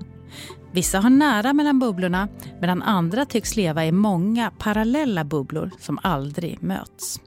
Vissa 0.72 1.00
har 1.00 1.10
nära 1.10 1.54
mellan 1.54 1.80
bubblorna 1.80 2.28
medan 2.62 2.82
andra 2.82 3.25
tycks 3.25 3.56
leva 3.56 3.86
i 3.86 3.92
många 3.92 4.51
parallella 4.51 5.24
bubblor 5.24 5.72
som 5.80 6.00
aldrig 6.04 6.63
möts. 6.63 7.20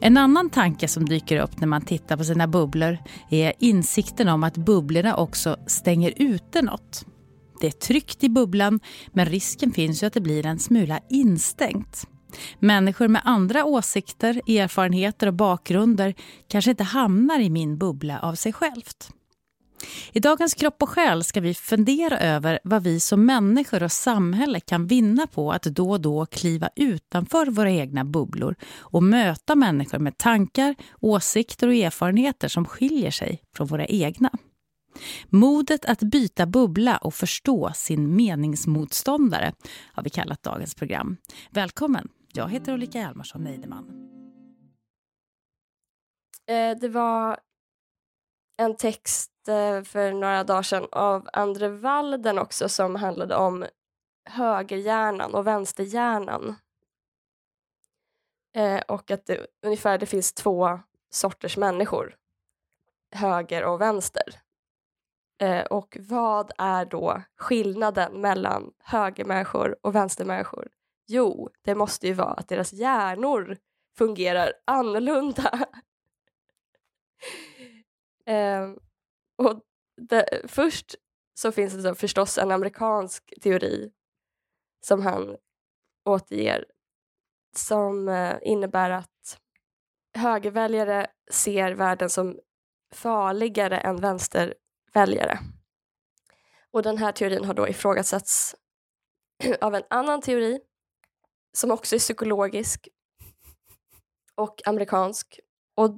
En 0.00 0.16
annan 0.16 0.50
tanke 0.50 0.88
som 0.88 1.08
dyker 1.08 1.40
upp 1.40 1.60
när 1.60 1.66
man 1.66 1.82
tittar 1.82 2.16
på 2.16 2.24
sina 2.24 2.48
bubblor 2.48 2.98
är 3.30 3.52
insikten 3.58 4.28
om 4.28 4.44
att 4.44 4.56
bubblorna 4.56 5.16
också 5.16 5.56
stänger 5.66 6.12
ute 6.16 6.62
något. 6.62 7.04
Det 7.60 7.66
är 7.66 7.70
tryggt 7.70 8.24
i 8.24 8.28
bubblan 8.28 8.80
men 9.12 9.26
risken 9.26 9.72
finns 9.72 10.02
ju 10.02 10.06
att 10.06 10.12
det 10.12 10.20
blir 10.20 10.46
en 10.46 10.58
smula 10.58 11.00
instängt. 11.10 12.06
Människor 12.58 13.08
med 13.08 13.22
andra 13.24 13.64
åsikter, 13.64 14.34
erfarenheter 14.46 15.26
och 15.26 15.34
bakgrunder 15.34 16.14
kanske 16.48 16.70
inte 16.70 16.84
hamnar 16.84 17.40
i 17.40 17.50
min 17.50 17.78
bubbla 17.78 18.20
av 18.20 18.34
sig 18.34 18.52
självt. 18.52 19.10
I 20.12 20.20
dagens 20.20 20.54
Kropp 20.54 20.82
och 20.82 20.88
själ 20.88 21.24
ska 21.24 21.40
vi 21.40 21.54
fundera 21.54 22.18
över 22.18 22.58
vad 22.64 22.82
vi 22.82 23.00
som 23.00 23.26
människor 23.26 23.82
och 23.82 23.92
samhälle 23.92 24.60
kan 24.60 24.86
vinna 24.86 25.26
på 25.26 25.52
att 25.52 25.62
då 25.62 25.90
och 25.90 26.00
då 26.00 26.26
kliva 26.26 26.70
utanför 26.76 27.46
våra 27.46 27.70
egna 27.70 28.04
bubblor 28.04 28.54
och 28.78 29.02
möta 29.02 29.54
människor 29.54 29.98
med 29.98 30.18
tankar, 30.18 30.74
åsikter 31.00 31.68
och 31.68 31.74
erfarenheter 31.74 32.48
som 32.48 32.64
skiljer 32.64 33.10
sig 33.10 33.42
från 33.56 33.66
våra 33.66 33.86
egna. 33.86 34.30
Modet 35.28 35.84
att 35.84 36.00
byta 36.00 36.46
bubbla 36.46 36.96
och 36.96 37.14
förstå 37.14 37.70
sin 37.74 38.16
meningsmotståndare 38.16 39.52
har 39.92 40.02
vi 40.02 40.10
kallat 40.10 40.42
dagens 40.42 40.74
program. 40.74 41.16
Välkommen! 41.50 42.08
Jag 42.32 42.48
heter 42.48 42.72
Ulrika 42.72 42.98
Hjalmarsson 42.98 43.44
Neideman. 43.44 44.10
Eh, 46.46 46.78
det 46.78 46.88
var 46.88 47.40
en 48.56 48.76
text 48.76 49.48
eh, 49.48 49.82
för 49.82 50.12
några 50.12 50.44
dagar 50.44 50.62
sedan 50.62 50.88
av 50.92 51.28
Andre 51.32 51.68
Walden 51.68 52.38
också 52.38 52.68
som 52.68 52.96
handlade 52.96 53.36
om 53.36 53.66
högerhjärnan 54.24 55.34
och 55.34 55.46
vänsterhjärnan. 55.46 56.54
Eh, 58.56 58.80
och 58.80 59.10
att 59.10 59.26
det, 59.26 59.46
ungefär 59.62 59.98
det 59.98 60.06
finns 60.06 60.32
två 60.32 60.80
sorters 61.10 61.56
människor. 61.56 62.16
Höger 63.14 63.64
och 63.64 63.80
vänster. 63.80 64.40
Eh, 65.42 65.64
och 65.64 65.96
vad 66.00 66.52
är 66.58 66.84
då 66.84 67.22
skillnaden 67.36 68.20
mellan 68.20 68.72
högermänniskor 68.78 69.76
och 69.82 69.94
vänstermänniskor? 69.94 70.68
Jo, 71.12 71.50
det 71.62 71.74
måste 71.74 72.06
ju 72.06 72.12
vara 72.12 72.32
att 72.32 72.48
deras 72.48 72.72
hjärnor 72.72 73.58
fungerar 73.98 74.52
annorlunda. 74.64 75.68
Eh, 78.26 78.70
och 79.38 79.62
det, 79.96 80.42
först 80.48 80.94
så 81.34 81.52
finns 81.52 81.74
det 81.74 81.82
så 81.82 81.94
förstås 81.94 82.38
en 82.38 82.50
amerikansk 82.50 83.34
teori 83.42 83.90
som 84.80 85.02
han 85.02 85.36
återger 86.04 86.64
som 87.56 88.08
eh, 88.08 88.36
innebär 88.42 88.90
att 88.90 89.40
högerväljare 90.14 91.06
ser 91.30 91.72
världen 91.72 92.10
som 92.10 92.38
farligare 92.94 93.78
än 93.78 93.96
vänsterväljare. 93.96 95.38
Och 96.70 96.82
den 96.82 96.98
här 96.98 97.12
teorin 97.12 97.44
har 97.44 97.54
då 97.54 97.68
ifrågasatts 97.68 98.56
av 99.60 99.74
en 99.74 99.84
annan 99.90 100.20
teori 100.20 100.60
som 101.52 101.70
också 101.70 101.94
är 101.94 101.98
psykologisk 101.98 102.88
och 104.34 104.60
amerikansk. 104.66 105.40
Och 105.76 105.90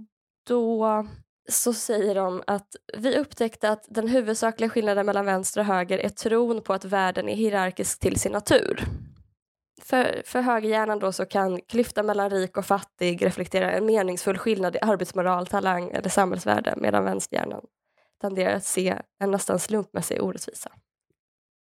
då 0.48 1.06
så 1.48 1.72
säger 1.72 2.14
de 2.14 2.42
att 2.46 2.76
vi 2.96 3.18
upptäckte 3.18 3.70
att 3.70 3.86
den 3.88 4.08
huvudsakliga 4.08 4.70
skillnaden 4.70 5.06
mellan 5.06 5.26
vänster 5.26 5.60
och 5.60 5.66
höger 5.66 5.98
är 5.98 6.08
tron 6.08 6.62
på 6.62 6.72
att 6.72 6.84
världen 6.84 7.28
är 7.28 7.34
hierarkisk 7.34 8.00
till 8.00 8.20
sin 8.20 8.32
natur. 8.32 8.84
För, 9.82 10.22
för 10.24 10.40
högerhjärnan 10.40 10.98
då 10.98 11.12
så 11.12 11.26
kan 11.26 11.60
klyftan 11.60 12.06
mellan 12.06 12.30
rik 12.30 12.56
och 12.56 12.66
fattig 12.66 13.26
reflektera 13.26 13.72
en 13.72 13.86
meningsfull 13.86 14.38
skillnad 14.38 14.76
i 14.76 14.78
arbetsmoral, 14.82 15.46
talang 15.46 15.90
eller 15.90 16.08
samhällsvärde 16.08 16.74
medan 16.76 17.04
vänsterhjärnan 17.04 17.62
tenderar 18.20 18.54
att 18.54 18.64
se 18.64 18.98
en 19.18 19.30
nästan 19.30 19.58
slumpmässig 19.58 20.22
orättvisa. 20.22 20.72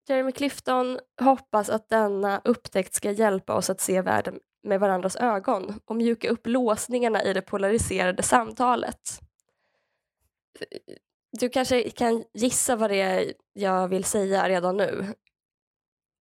Jeremy 0.08 0.32
Clifton 0.32 1.00
hoppas 1.22 1.70
att 1.70 1.90
denna 1.90 2.42
upptäckt 2.44 2.94
ska 2.94 3.12
hjälpa 3.12 3.54
oss 3.56 3.70
att 3.70 3.82
se 3.82 4.02
världen 4.02 4.40
med 4.64 4.80
varandras 4.80 5.16
ögon 5.16 5.80
och 5.86 5.96
mjuka 5.96 6.30
upp 6.30 6.48
låsningarna 6.48 7.24
i 7.24 7.34
det 7.34 7.42
polariserade 7.42 8.24
samtalet. 8.24 9.20
Du 11.40 11.50
kanske 11.50 11.90
kan 11.90 12.24
gissa 12.34 12.76
vad 12.76 12.90
det 12.90 13.02
är 13.02 13.34
jag 13.54 13.88
vill 13.88 14.04
säga 14.04 14.50
redan 14.50 14.78
nu? 14.78 15.14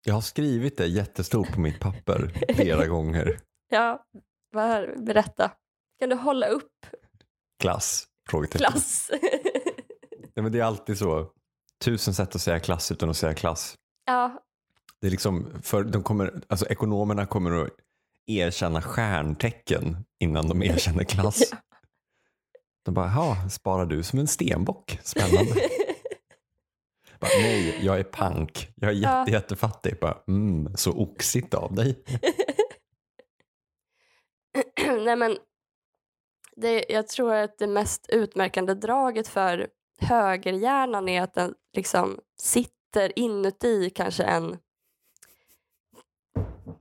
Jag 0.04 0.14
har 0.14 0.20
skrivit 0.20 0.76
det 0.76 0.86
jättestort 0.86 1.52
på 1.54 1.60
mitt 1.60 1.80
papper 1.80 2.32
flera 2.54 2.86
gånger. 2.88 3.40
Ja, 3.68 4.04
var, 4.52 4.94
berätta. 4.96 5.50
Kan 5.98 6.08
du 6.08 6.16
hålla 6.16 6.46
upp 6.46 6.86
Klass? 7.58 8.06
Frågetecken. 8.30 8.70
klass? 8.70 9.10
Nej, 10.34 10.42
men 10.42 10.52
det 10.52 10.58
är 10.60 10.64
alltid 10.64 10.98
så. 10.98 11.32
Tusen 11.84 12.14
sätt 12.14 12.34
att 12.34 12.40
säga 12.40 12.60
klass 12.60 12.92
utan 12.92 13.10
att 13.10 13.16
säga 13.16 13.34
klass. 13.34 13.74
ja, 14.06 14.42
Det 15.00 15.06
är 15.06 15.10
liksom, 15.10 15.62
för 15.62 15.84
de 15.84 16.02
kommer, 16.02 16.40
alltså 16.48 16.66
ekonomerna 16.66 17.26
kommer 17.26 17.62
att 17.64 17.70
erkänna 18.26 18.82
stjärntecken 18.82 19.96
innan 20.20 20.48
de 20.48 20.62
erkänner 20.62 21.04
klass. 21.04 21.42
Ja. 21.52 21.56
De 22.84 22.94
bara, 22.94 23.06
ja, 23.06 23.48
sparar 23.50 23.86
du 23.86 24.02
som 24.02 24.18
en 24.18 24.26
stenbock? 24.26 24.98
Spännande. 25.02 25.52
bara, 27.20 27.28
Nej, 27.38 27.78
jag 27.84 27.98
är 28.00 28.04
pank. 28.04 28.68
Jag 28.74 28.90
är 28.90 28.94
jätte, 28.94 29.08
Ja. 29.08 29.28
jättefattig. 29.28 29.98
Bara, 30.00 30.18
mm, 30.28 30.76
så 30.76 30.92
oxigt 30.92 31.54
av 31.54 31.74
dig. 31.74 32.04
Nej 35.04 35.16
men, 35.16 35.38
det, 36.56 36.84
jag 36.88 37.08
tror 37.08 37.34
att 37.34 37.58
det 37.58 37.66
mest 37.66 38.06
utmärkande 38.08 38.74
draget 38.74 39.28
för 39.28 39.68
högerhjärnan 40.00 41.08
är 41.08 41.22
att 41.22 41.34
den 41.34 41.54
liksom 41.76 42.18
sitter 42.40 43.18
inuti 43.18 43.90
kanske 43.90 44.24
en, 44.24 44.58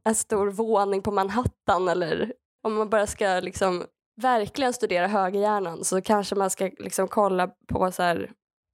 en 0.04 0.16
stor 0.16 0.48
våning 0.48 1.02
på 1.02 1.12
Manhattan 1.12 1.88
eller 1.88 2.34
om 2.64 2.74
man 2.74 2.90
bara 2.90 3.08
ska 3.08 3.40
liksom 3.40 3.86
verkligen 4.22 4.74
studera 4.74 5.08
högerhjärnan 5.08 5.84
så 5.84 6.02
kanske 6.02 6.36
man 6.36 6.50
ska 6.50 6.72
liksom 6.80 7.08
kolla 7.08 7.48
på 7.48 7.92
så 7.92 8.04
här 8.04 8.32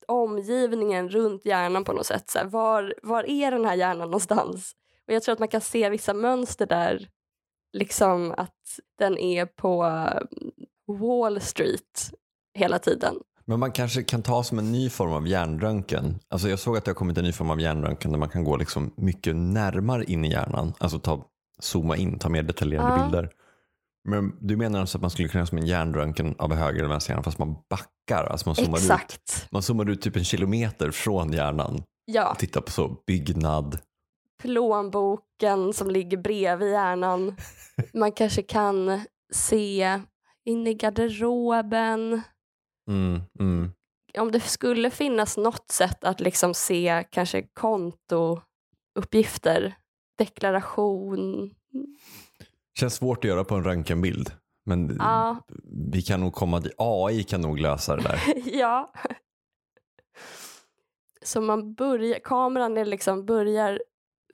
omgivningen 0.08 1.10
runt 1.10 1.46
hjärnan 1.46 1.84
på 1.84 1.94
något 1.94 2.06
sätt. 2.06 2.30
Så 2.30 2.40
här, 2.40 2.46
var, 2.46 2.96
var 3.04 3.30
är 3.30 3.52
den 3.52 3.66
här 3.66 3.76
hjärnan 3.76 4.08
någonstans? 4.08 4.76
Och 5.08 5.14
jag 5.14 5.24
tror 5.24 5.34
att 5.34 5.40
man 5.40 5.48
kan 5.48 5.62
se 5.62 5.90
vissa 5.90 6.14
mönster 6.14 6.66
där 6.66 7.10
liksom 7.74 8.34
att 8.38 8.80
den 8.98 9.18
är 9.18 9.46
på 9.46 9.84
mm, 9.84 10.28
Wall 11.00 11.42
Street 11.42 12.12
hela 12.54 12.80
tiden. 12.80 13.16
Men 13.48 13.60
man 13.60 13.72
kanske 13.72 14.04
kan 14.04 14.22
ta 14.22 14.44
som 14.44 14.60
en 14.60 14.72
ny 14.72 14.90
form 14.90 15.14
av 15.14 15.28
hjärnröntgen. 15.28 16.20
Alltså 16.30 16.50
jag 16.50 16.60
såg 16.60 16.78
att 16.78 16.86
det 16.86 16.92
har 16.92 16.96
kommit 16.96 17.18
en 17.18 17.24
ny 17.24 17.32
form 17.32 17.50
av 17.50 17.62
hjärnröntgen 17.62 18.12
där 18.12 18.20
man 18.20 18.30
kan 18.30 18.44
gå 18.44 18.58
liksom 18.58 18.94
mycket 18.98 19.36
närmare 19.36 20.04
in 20.04 20.26
i 20.26 20.32
hjärnan. 20.32 20.74
Alltså 20.78 21.00
ta, 21.00 21.26
zooma 21.60 21.98
in, 21.98 22.20
ta 22.20 22.30
mer 22.30 22.44
detaljerade 22.44 22.90
Ja. 22.98 23.04
bilder. 23.04 23.30
Men 24.08 24.38
du 24.42 24.56
menar 24.58 24.80
alltså 24.80 24.98
att 24.98 25.02
man 25.02 25.10
skulle 25.12 25.28
kunna 25.28 25.40
göra 25.40 25.48
som 25.48 25.58
en 25.58 25.66
hjärnröntgen 25.66 26.36
av 26.38 26.54
höger 26.54 26.80
eller 26.80 26.90
vänster 26.90 27.12
hjärna 27.12 27.24
fast 27.24 27.38
man 27.40 27.56
backar? 27.70 28.26
Alltså 28.26 28.50
man 28.50 28.56
zoomar 28.56 28.78
ut. 28.78 28.84
Exakt. 28.84 29.48
Man 29.52 29.62
zoomar 29.62 29.90
ut 29.90 30.02
typ 30.02 30.16
en 30.16 30.24
kilometer 30.24 30.92
från 30.92 31.34
hjärnan 31.34 31.84
Ja, 32.06 32.32
och 32.32 32.40
tittar 32.40 32.62
på 32.62 32.72
så 32.72 32.88
byggnad. 33.08 33.80
plånboken 34.42 35.74
som 35.74 35.90
ligger 35.92 36.18
bredvid 36.18 36.72
hjärnan. 36.72 37.36
Man 37.94 38.12
kanske 38.12 38.42
kan 38.42 39.02
se 39.34 40.00
in 40.46 40.68
i 40.68 40.74
garderoben. 40.74 42.22
Mm, 42.88 43.22
mm. 43.40 43.72
Om 44.18 44.32
det 44.32 44.40
skulle 44.40 44.90
finnas 44.90 45.38
något 45.38 45.72
sätt 45.72 46.04
att 46.04 46.20
liksom 46.20 46.54
se 46.54 47.06
kanske 47.12 47.42
kontouppgifter, 47.42 49.76
deklaration. 50.18 51.52
Känns 52.80 52.96
svårt 52.96 53.18
att 53.18 53.30
göra 53.30 53.44
på 53.44 53.56
en 53.56 53.64
röntgenbild. 53.64 54.32
Men 54.66 54.96
Ja, 55.00 55.38
vi 55.92 56.02
kan 56.02 56.20
nog 56.20 56.34
komma 56.34 56.60
dit. 56.60 56.74
AI 56.78 57.24
kan 57.24 57.42
nog 57.42 57.60
lösa 57.60 57.96
det 57.96 58.04
där. 58.04 58.22
ja. 58.46 58.94
Så 61.22 61.42
man 61.42 61.74
börjar, 61.74 62.20
kameran 62.20 62.78
är 62.78 62.86
liksom 62.86 63.26
börjar 63.26 63.82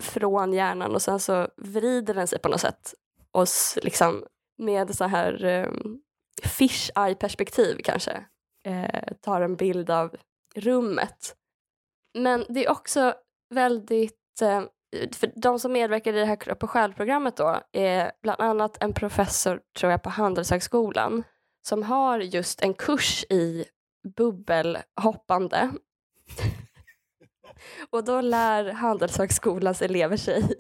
från 0.01 0.53
hjärnan 0.53 0.95
och 0.95 1.01
sen 1.01 1.19
så 1.19 1.47
vrider 1.57 2.13
den 2.13 2.27
sig 2.27 2.39
på 2.39 2.49
något 2.49 2.61
sätt 2.61 2.93
och 3.31 3.47
liksom 3.81 4.25
med 4.57 4.95
så 4.95 5.05
här 5.05 5.45
um, 5.45 6.01
fish 6.43 6.91
eye 6.95 7.15
perspektiv 7.15 7.77
kanske 7.83 8.25
eh, 8.65 9.13
tar 9.21 9.41
en 9.41 9.56
bild 9.56 9.89
av 9.89 10.15
rummet. 10.56 11.36
Men 12.17 12.45
det 12.50 12.65
är 12.65 12.71
också 12.71 13.13
väldigt, 13.54 14.41
eh, 14.41 14.63
för 15.12 15.32
de 15.36 15.60
som 15.60 15.71
medverkar 15.71 16.13
i 16.13 16.19
det 16.19 16.26
här 16.26 16.36
kropp 16.36 16.63
och 16.63 16.69
själ-programmet 16.69 17.38
då 17.38 17.62
är 17.71 18.12
bland 18.21 18.41
annat 18.41 18.84
en 18.84 18.93
professor 18.93 19.62
tror 19.80 19.91
jag 19.91 20.04
på 20.04 20.10
Handelshögskolan 20.10 21.24
som 21.67 21.84
har 21.84 22.19
just 22.19 22.62
en 22.62 22.74
kurs 22.74 23.24
i 23.30 23.65
bubbelhoppande. 24.17 25.71
och 27.89 28.04
då 28.04 28.21
lär 28.21 28.71
Handelshögskolans 28.71 29.82
elever 29.82 30.17
sig 30.17 30.56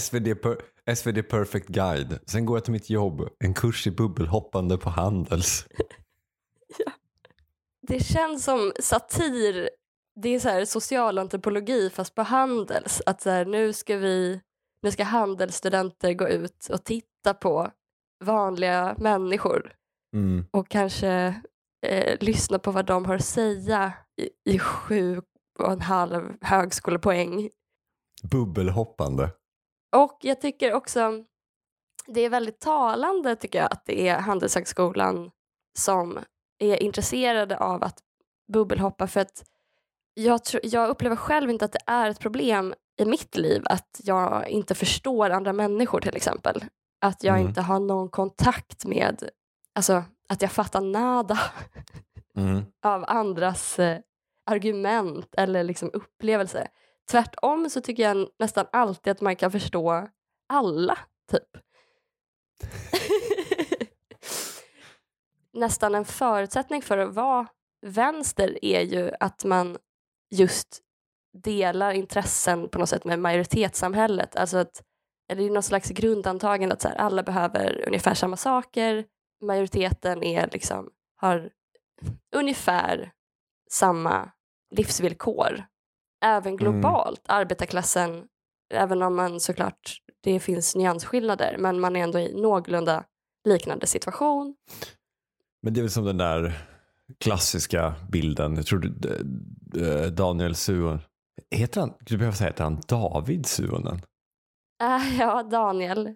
SvD, 0.00 0.34
per, 0.42 0.56
SvD 0.94 1.22
Perfect 1.22 1.68
Guide. 1.68 2.18
Sen 2.26 2.46
går 2.46 2.56
jag 2.56 2.64
till 2.64 2.72
mitt 2.72 2.90
jobb. 2.90 3.28
En 3.38 3.54
kurs 3.54 3.86
i 3.86 3.90
bubbelhoppande 3.90 4.78
på 4.78 4.90
Handels. 4.90 5.66
Det 7.86 8.00
känns 8.00 8.44
som 8.44 8.72
satir. 8.80 9.70
Det 10.20 10.28
är 10.28 10.40
så 10.40 10.48
här 10.48 10.64
socialantropologi 10.64 11.90
fast 11.90 12.14
på 12.14 12.22
Handels. 12.22 13.02
Att 13.06 13.20
så 13.20 13.30
här, 13.30 13.44
nu 13.44 13.72
ska 13.72 13.96
vi, 13.96 14.40
nu 14.82 14.90
ska 14.90 15.04
Handelsstudenter 15.04 16.12
gå 16.12 16.28
ut 16.28 16.68
och 16.72 16.84
titta 16.84 17.34
på 17.34 17.70
vanliga 18.24 18.94
människor 18.98 19.74
Mm. 20.14 20.46
och 20.50 20.68
kanske 20.68 21.34
eh, 21.86 22.16
lyssna 22.20 22.58
på 22.58 22.70
vad 22.70 22.86
de 22.86 23.04
har 23.04 23.14
att 23.14 23.24
säga 23.24 23.92
i, 24.20 24.54
i 24.54 24.58
sju 24.58 25.22
och 25.58 25.72
en 25.72 25.80
halv 25.80 26.36
högskolepoäng. 26.40 27.50
Bubbelhoppande. 28.30 29.30
Och 29.96 30.18
jag 30.22 30.40
tycker 30.40 30.72
också 30.72 31.24
det 32.06 32.20
är 32.20 32.30
väldigt 32.30 32.60
talande 32.60 33.36
tycker 33.36 33.58
jag 33.58 33.72
att 33.72 33.86
det 33.86 34.08
är 34.08 34.18
Handelshögskolan 34.20 35.30
som 35.78 36.18
är 36.58 36.82
intresserade 36.82 37.58
av 37.58 37.84
att 37.84 37.98
bubbelhoppa 38.52 39.06
för 39.06 39.20
att 39.20 39.44
jag, 40.14 40.44
tro, 40.44 40.60
jag 40.62 40.88
upplever 40.88 41.16
själv 41.16 41.50
inte 41.50 41.64
att 41.64 41.72
det 41.72 41.82
är 41.86 42.10
ett 42.10 42.20
problem 42.20 42.74
i 43.00 43.04
mitt 43.04 43.36
liv 43.36 43.62
att 43.64 44.00
jag 44.04 44.48
inte 44.48 44.74
förstår 44.74 45.30
andra 45.30 45.52
människor 45.52 46.00
till 46.00 46.16
exempel. 46.16 46.64
Att 47.00 47.24
jag 47.24 47.36
Mm. 47.36 47.48
inte 47.48 47.60
har 47.60 47.80
någon 47.80 48.08
kontakt 48.08 48.84
med, 48.84 49.28
alltså 49.74 50.04
att 50.28 50.42
jag 50.42 50.52
fattar 50.52 50.80
nada 50.80 51.38
Mm. 52.36 52.62
av 52.84 53.04
andras 53.08 53.78
eh, 53.78 53.98
argument 54.46 55.34
eller 55.36 55.62
liksom 55.64 55.90
upplevelse. 55.92 56.68
Tvärtom 57.10 57.70
så 57.70 57.80
tycker 57.80 58.02
jag 58.02 58.28
nästan 58.38 58.66
alltid 58.72 59.10
att 59.10 59.20
man 59.20 59.36
kan 59.36 59.50
förstå 59.52 60.08
alla, 60.48 60.98
typ. 61.30 61.48
nästan 65.58 65.94
en 65.94 66.04
förutsättning 66.04 66.82
för 66.82 66.98
att 66.98 67.14
vara 67.14 67.46
vänster 67.86 68.64
är 68.64 68.80
ju 68.80 69.10
att 69.20 69.44
man 69.44 69.78
just 70.34 70.82
delar 71.42 71.92
intressen 71.92 72.68
på 72.68 72.78
något 72.78 72.88
sätt 72.88 73.04
med 73.04 73.18
majoritetssamhället. 73.18 74.36
Alltså 74.36 74.56
att, 74.56 74.82
eller 75.30 75.42
det 75.42 75.48
är 75.48 75.52
någon 75.52 75.62
slags 75.62 75.90
grundantagande 75.90 76.74
att 76.74 76.82
så 76.82 76.88
här, 76.88 76.96
alla 76.96 77.22
behöver 77.22 77.84
ungefär 77.86 78.14
samma 78.14 78.36
saker. 78.36 79.04
Majoriteten 79.44 80.22
är 80.22 80.48
liksom, 80.52 80.90
har 81.16 81.50
ungefär 82.36 83.12
samma 83.70 84.30
livsvillkor. 84.70 85.64
Även 86.24 86.56
globalt, 86.56 87.22
arbetarklassen, 87.28 88.28
även 88.74 89.02
om 89.02 89.16
man 89.16 89.40
såklart, 89.40 90.02
det 90.20 90.40
finns 90.40 90.76
nyansskillnader, 90.76 91.56
men 91.58 91.80
man 91.80 91.96
är 91.96 92.02
ändå 92.02 92.18
i 92.18 92.40
någorlunda 92.40 93.04
liknande 93.48 93.86
situation. 93.86 94.56
Men 95.62 95.74
det 95.74 95.80
är 95.80 95.82
väl 95.82 95.90
som 95.90 96.04
den 96.04 96.16
där 96.18 96.58
klassiska 97.20 97.94
bilden. 98.08 98.56
Jag 98.56 98.66
tror 98.66 98.78
du, 98.78 99.86
eh, 99.86 100.06
Daniel 100.06 100.54
Suon. 100.54 100.98
Heter 101.50 101.80
han, 101.80 101.92
du 102.00 102.16
behöver 102.18 102.36
säga, 102.36 102.50
heter 102.50 102.64
han 102.64 102.80
David 102.88 103.46
Suonen? 103.46 104.00
Äh, 104.82 105.18
ja, 105.20 105.42
Daniel. 105.42 106.14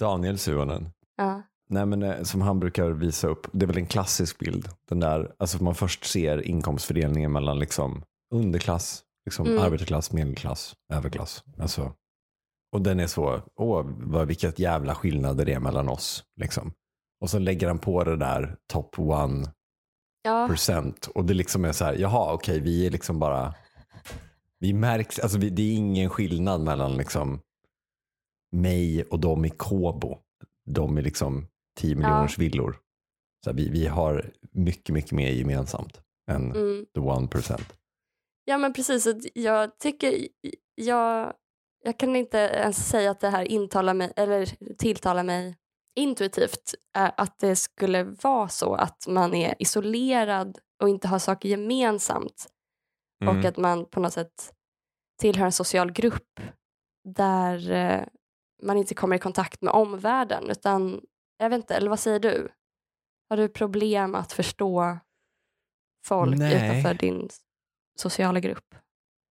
Daniel 0.00 0.38
Suonen. 0.38 0.90
Ja. 1.16 1.42
Nej, 1.70 1.86
men 1.86 2.02
eh, 2.02 2.22
som 2.22 2.40
han 2.40 2.60
brukar 2.60 2.90
visa 2.90 3.28
upp, 3.28 3.46
det 3.52 3.64
är 3.64 3.66
väl 3.66 3.76
en 3.78 3.86
klassisk 3.86 4.38
bild. 4.38 4.68
Den 4.88 5.00
där, 5.00 5.34
alltså 5.38 5.62
man 5.64 5.74
först 5.74 6.04
ser 6.04 6.46
inkomstfördelningen 6.48 7.32
mellan 7.32 7.58
liksom 7.58 8.02
underklass, 8.34 9.02
liksom 9.26 9.46
Mm. 9.46 9.58
arbetarklass, 9.62 10.12
medelklass, 10.12 10.74
överklass. 10.92 11.44
Alltså, 11.58 11.92
och 12.72 12.82
den 12.82 13.00
är 13.00 13.06
så, 13.06 13.42
åh, 13.56 13.86
vad, 13.98 14.26
vilket 14.28 14.58
jävla 14.58 14.94
skillnader 14.94 15.44
det 15.44 15.52
är 15.52 15.60
mellan 15.60 15.88
oss. 15.88 16.24
Liksom. 16.40 16.72
Och 17.20 17.30
så 17.30 17.38
lägger 17.38 17.68
han 17.68 17.78
på 17.78 18.04
det 18.04 18.16
där 18.16 18.56
top 18.66 18.98
one 18.98 19.52
Ja, 20.22 20.46
procent. 20.48 21.06
Och 21.06 21.24
det 21.24 21.34
liksom 21.34 21.64
är 21.64 21.72
så 21.72 21.84
här, 21.84 21.94
jaha 21.94 22.32
okej 22.32 22.60
vi 22.60 22.86
är 22.86 22.90
liksom 22.90 23.18
bara, 23.18 23.54
vi 24.58 24.72
märks, 24.72 25.18
alltså 25.18 25.38
vi, 25.38 25.50
det 25.50 25.62
är 25.62 25.74
ingen 25.74 26.10
skillnad 26.10 26.60
mellan 26.60 26.96
liksom 26.96 27.40
mig 28.52 29.04
och 29.04 29.20
de 29.20 29.44
i 29.44 29.50
Kobo. 29.50 30.18
De 30.70 30.98
i 30.98 31.02
liksom 31.02 31.46
10 31.78 31.94
miljoners 31.94 32.38
villor. 32.38 32.76
Så 33.44 33.50
här, 33.50 33.56
vi, 33.56 33.68
vi 33.70 33.86
har 33.86 34.32
mycket, 34.52 34.94
mycket 34.94 35.12
mer 35.12 35.30
gemensamt 35.30 36.00
än 36.30 36.52
mm. 36.52 36.86
the 36.94 37.00
one 37.00 37.28
percent. 37.28 37.78
ja 38.44 38.58
men 38.58 38.72
precis. 38.72 39.06
Jag 39.34 39.78
tycker, 39.78 40.28
jag, 40.74 41.32
jag 41.84 41.98
kan 41.98 42.16
inte 42.16 42.38
ens 42.38 42.88
säga 42.88 43.10
att 43.10 43.20
det 43.20 43.30
här 43.30 43.44
intalar 43.44 43.94
mig, 43.94 44.12
eller 44.16 44.74
tilltalar 44.76 45.22
mig 45.22 45.56
intuitivt 45.98 46.74
eh, 46.96 47.10
att 47.16 47.38
det 47.38 47.56
skulle 47.56 48.02
vara 48.02 48.48
så 48.48 48.74
att 48.74 49.06
man 49.08 49.34
är 49.34 49.54
isolerad 49.58 50.58
och 50.82 50.88
inte 50.88 51.08
har 51.08 51.18
saker 51.18 51.48
gemensamt 51.48 52.46
Mm. 53.22 53.38
och 53.38 53.44
att 53.44 53.56
man 53.56 53.84
på 53.86 54.00
något 54.00 54.12
sätt 54.12 54.52
tillhör 55.20 55.46
en 55.46 55.52
social 55.52 55.92
grupp 55.92 56.40
där 57.08 57.70
eh, 57.70 58.04
man 58.62 58.76
inte 58.76 58.94
kommer 58.94 59.16
i 59.16 59.18
kontakt 59.18 59.62
med 59.62 59.72
omvärlden 59.74 60.50
utan, 60.50 61.00
jag 61.38 61.50
vet 61.50 61.56
inte, 61.56 61.74
eller 61.74 61.90
vad 61.90 62.00
säger 62.00 62.18
du? 62.18 62.48
Har 63.30 63.36
du 63.36 63.48
problem 63.48 64.14
att 64.14 64.32
förstå 64.32 64.98
folk 66.06 66.38
Nej. 66.38 66.54
utanför 66.56 66.94
din 66.94 67.28
sociala 68.00 68.40
grupp? 68.40 68.74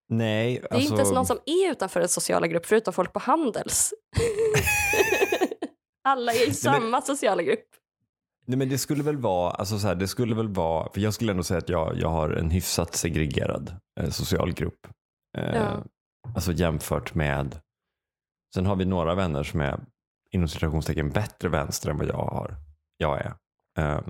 Nej, 0.09 0.59
Det 0.69 0.75
är 0.75 0.79
inte 0.81 0.95
ens 0.95 1.11
någon 1.11 1.25
som 1.25 1.39
är 1.45 1.71
utanför 1.71 2.01
en 2.01 2.09
sociala 2.09 2.47
grupp 2.47 2.65
förutom 2.65 2.93
folk 2.93 3.13
på 3.13 3.19
Handels. 3.19 3.93
Alla 6.07 6.33
är 6.33 6.49
i 6.49 6.53
samma 6.53 7.01
sociala 7.01 7.43
grupp. 7.43 7.67
Nej, 8.45 8.57
men 8.57 8.69
det 8.69 8.77
skulle 8.77 9.03
väl 9.03 9.17
vara, 9.17 9.51
alltså 9.51 9.79
så 9.79 9.87
här, 9.87 9.95
det 9.95 10.07
skulle 10.07 10.35
väl 10.35 10.47
vara, 10.47 10.89
för 10.93 11.01
jag 11.01 11.13
skulle 11.13 11.31
ändå 11.31 11.43
säga 11.43 11.57
att 11.57 11.69
jag, 11.69 11.97
jag 11.97 12.09
har 12.09 12.29
en 12.29 12.49
hyfsat 12.49 12.95
segregerad 12.95 13.75
eh, 13.99 14.09
social 14.09 14.53
grupp. 14.53 14.87
Eh, 15.37 15.55
Ja. 15.55 15.83
Alltså 16.35 16.51
jämfört 16.51 17.15
med, 17.15 17.59
sen 18.53 18.65
har 18.65 18.75
vi 18.75 18.85
några 18.85 19.15
vänner 19.15 19.43
som 19.43 19.61
är 19.61 19.79
inom 20.31 20.47
citationstecken 20.47 21.09
bättre 21.09 21.49
vänster 21.49 21.89
än 21.89 21.97
vad 21.97 22.07
jag 22.07 22.17
har. 22.25 22.55
Jag 22.97 23.21
är. 23.21 23.33
Eh, 23.79 24.01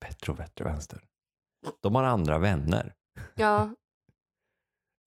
bättre 0.00 0.32
och 0.32 0.36
bättre 0.38 0.64
vänster. 0.64 1.00
De 1.82 1.94
har 1.94 2.02
andra 2.04 2.38
vänner 2.38 2.94
Ja, 3.34 3.70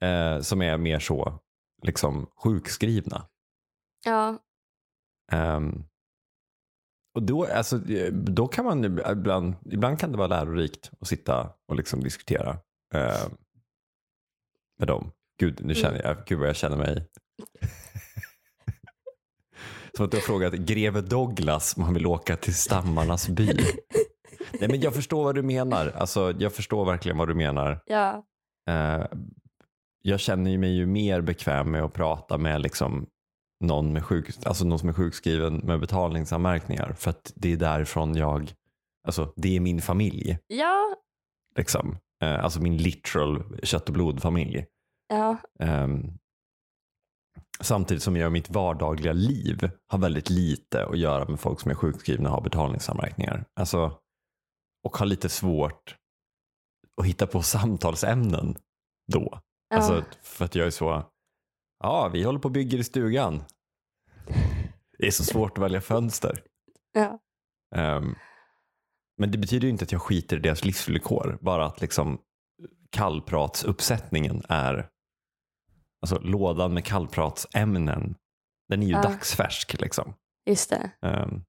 eh, 0.08 0.40
som 0.42 0.62
är 0.62 0.78
mer 0.78 1.00
så, 1.00 1.40
liksom 1.84 2.28
sjukskrivna. 2.36 3.28
ja, 4.06 4.38
Ehm, 5.32 5.84
och 7.18 7.24
då, 7.24 7.46
alltså, 7.46 7.78
då 8.12 8.48
kan 8.48 8.66
man 8.66 9.00
ibland, 9.12 9.56
ibland 9.72 10.00
kan 10.00 10.12
det 10.12 10.18
vara 10.18 10.28
lärorikt 10.28 10.92
att 11.00 11.08
sitta 11.08 11.50
och 11.68 11.76
liksom 11.76 12.04
diskutera 12.04 12.58
ehm, 12.94 13.32
med 14.80 14.88
dem. 14.88 15.12
Gud, 15.40 15.60
nu 15.66 15.76
känner 15.76 16.02
jag, 16.04 16.18
gud 16.26 16.40
vad 16.40 16.48
jag 16.48 16.56
känner 16.56 16.78
mig. 16.78 17.08
Som 19.96 20.06
att 20.06 20.12
du 20.12 20.18
har 20.18 20.22
frågat 20.22 20.54
greve 20.54 21.02
Douglas 21.02 21.78
om 21.78 21.84
han 21.84 21.94
vill 21.94 22.06
åka 22.06 22.36
till 22.36 22.56
stammarnas 22.56 23.30
by. 23.30 23.46
Nej 24.60 24.70
men 24.70 24.80
jag 24.80 24.94
förstår 24.94 25.24
vad 25.24 25.36
du 25.36 25.44
menar. 25.44 25.94
Alltså, 25.96 26.34
jag 26.40 26.54
förstår 26.54 26.86
verkligen 26.86 27.18
vad 27.18 27.28
du 27.28 27.36
menar. 27.36 27.84
ja, 27.86 28.24
Eh, 28.70 29.06
jag 30.02 30.20
känner 30.20 30.58
mig 30.58 30.76
ju 30.76 30.86
mer 30.86 31.22
bekväm 31.22 31.72
med 31.72 31.84
att 31.84 31.94
prata 31.94 32.38
med 32.38 32.62
liksom 32.62 33.08
någon, 33.64 33.94
med 33.94 34.06
sjuk, 34.06 34.30
alltså 34.46 34.66
någon 34.66 34.80
som 34.80 34.90
är 34.90 34.94
sjukskriven 34.94 35.58
med 35.58 35.80
betalningsanmärkningar. 35.80 36.94
För 36.94 37.10
att 37.10 37.34
det 37.36 37.54
är 37.54 37.58
därifrån 37.58 38.16
jag, 38.16 38.54
alltså 39.08 39.34
det 39.36 39.56
är 39.56 39.60
min 39.60 39.82
familj. 39.82 40.40
ja, 40.48 40.96
Liksom. 41.56 41.98
Eh, 42.24 42.44
alltså 42.44 42.62
min 42.62 42.78
literal 42.78 43.60
kött 43.64 43.88
och 43.88 43.94
blodfamilj. 43.94 44.66
ja, 45.08 45.38
Ehm, 45.60 46.12
samtidigt 47.60 48.04
som 48.04 48.16
jag 48.16 48.28
i 48.28 48.32
mitt 48.32 48.50
vardagliga 48.50 49.14
liv 49.14 49.70
har 49.88 50.00
väldigt 50.00 50.30
lite 50.30 50.86
att 50.86 50.98
göra 50.98 51.26
med 51.30 51.40
folk 51.40 51.60
som 51.62 51.72
är 51.72 51.76
sjukskrivna 51.76 52.30
och 52.30 52.36
har 52.36 52.42
betalningsanmärkningar. 52.42 53.46
Alltså, 53.60 54.00
och 54.84 54.98
har 54.98 55.06
lite 55.06 55.30
svårt 55.30 55.96
att 57.02 57.08
hitta 57.08 57.28
på 57.28 57.42
samtalsämnen 57.42 58.56
då. 59.12 59.40
ja. 59.70 59.76
Alltså, 59.76 60.04
för 60.22 60.46
att 60.46 60.56
jag 60.56 60.68
är 60.68 60.72
så, 60.72 61.12
ja 61.80 62.10
vi 62.14 62.24
håller 62.24 62.40
på 62.40 62.46
och 62.48 62.52
bygger 62.52 62.78
i 62.78 62.84
stugan. 62.84 63.44
Det 65.00 65.08
är 65.08 65.12
så 65.12 65.24
svårt 65.24 65.58
att 65.58 65.64
välja 65.64 65.82
fönster. 65.82 66.44
ja. 66.94 67.20
Ehm, 67.76 68.16
men 69.18 69.32
det 69.32 69.38
betyder 69.38 69.64
ju 69.68 69.72
inte 69.72 69.84
att 69.84 69.92
jag 69.92 70.02
skiter 70.02 70.38
i 70.38 70.40
deras 70.40 70.66
livsvillkor. 70.66 71.38
Bara 71.42 71.66
att 71.66 71.82
liksom 71.82 72.20
kallpratsuppsättningen 72.90 74.42
är, 74.50 74.90
alltså 76.02 76.20
lådan 76.20 76.74
med 76.74 76.86
kallpratsämnen, 76.86 78.16
den 78.70 78.84
är 78.84 78.88
ju 78.88 78.94
Ja. 78.94 79.02
dagsfärsk 79.02 79.82
liksom. 79.82 80.14
just 80.46 80.70
det. 80.70 80.92
Um, 81.02 81.44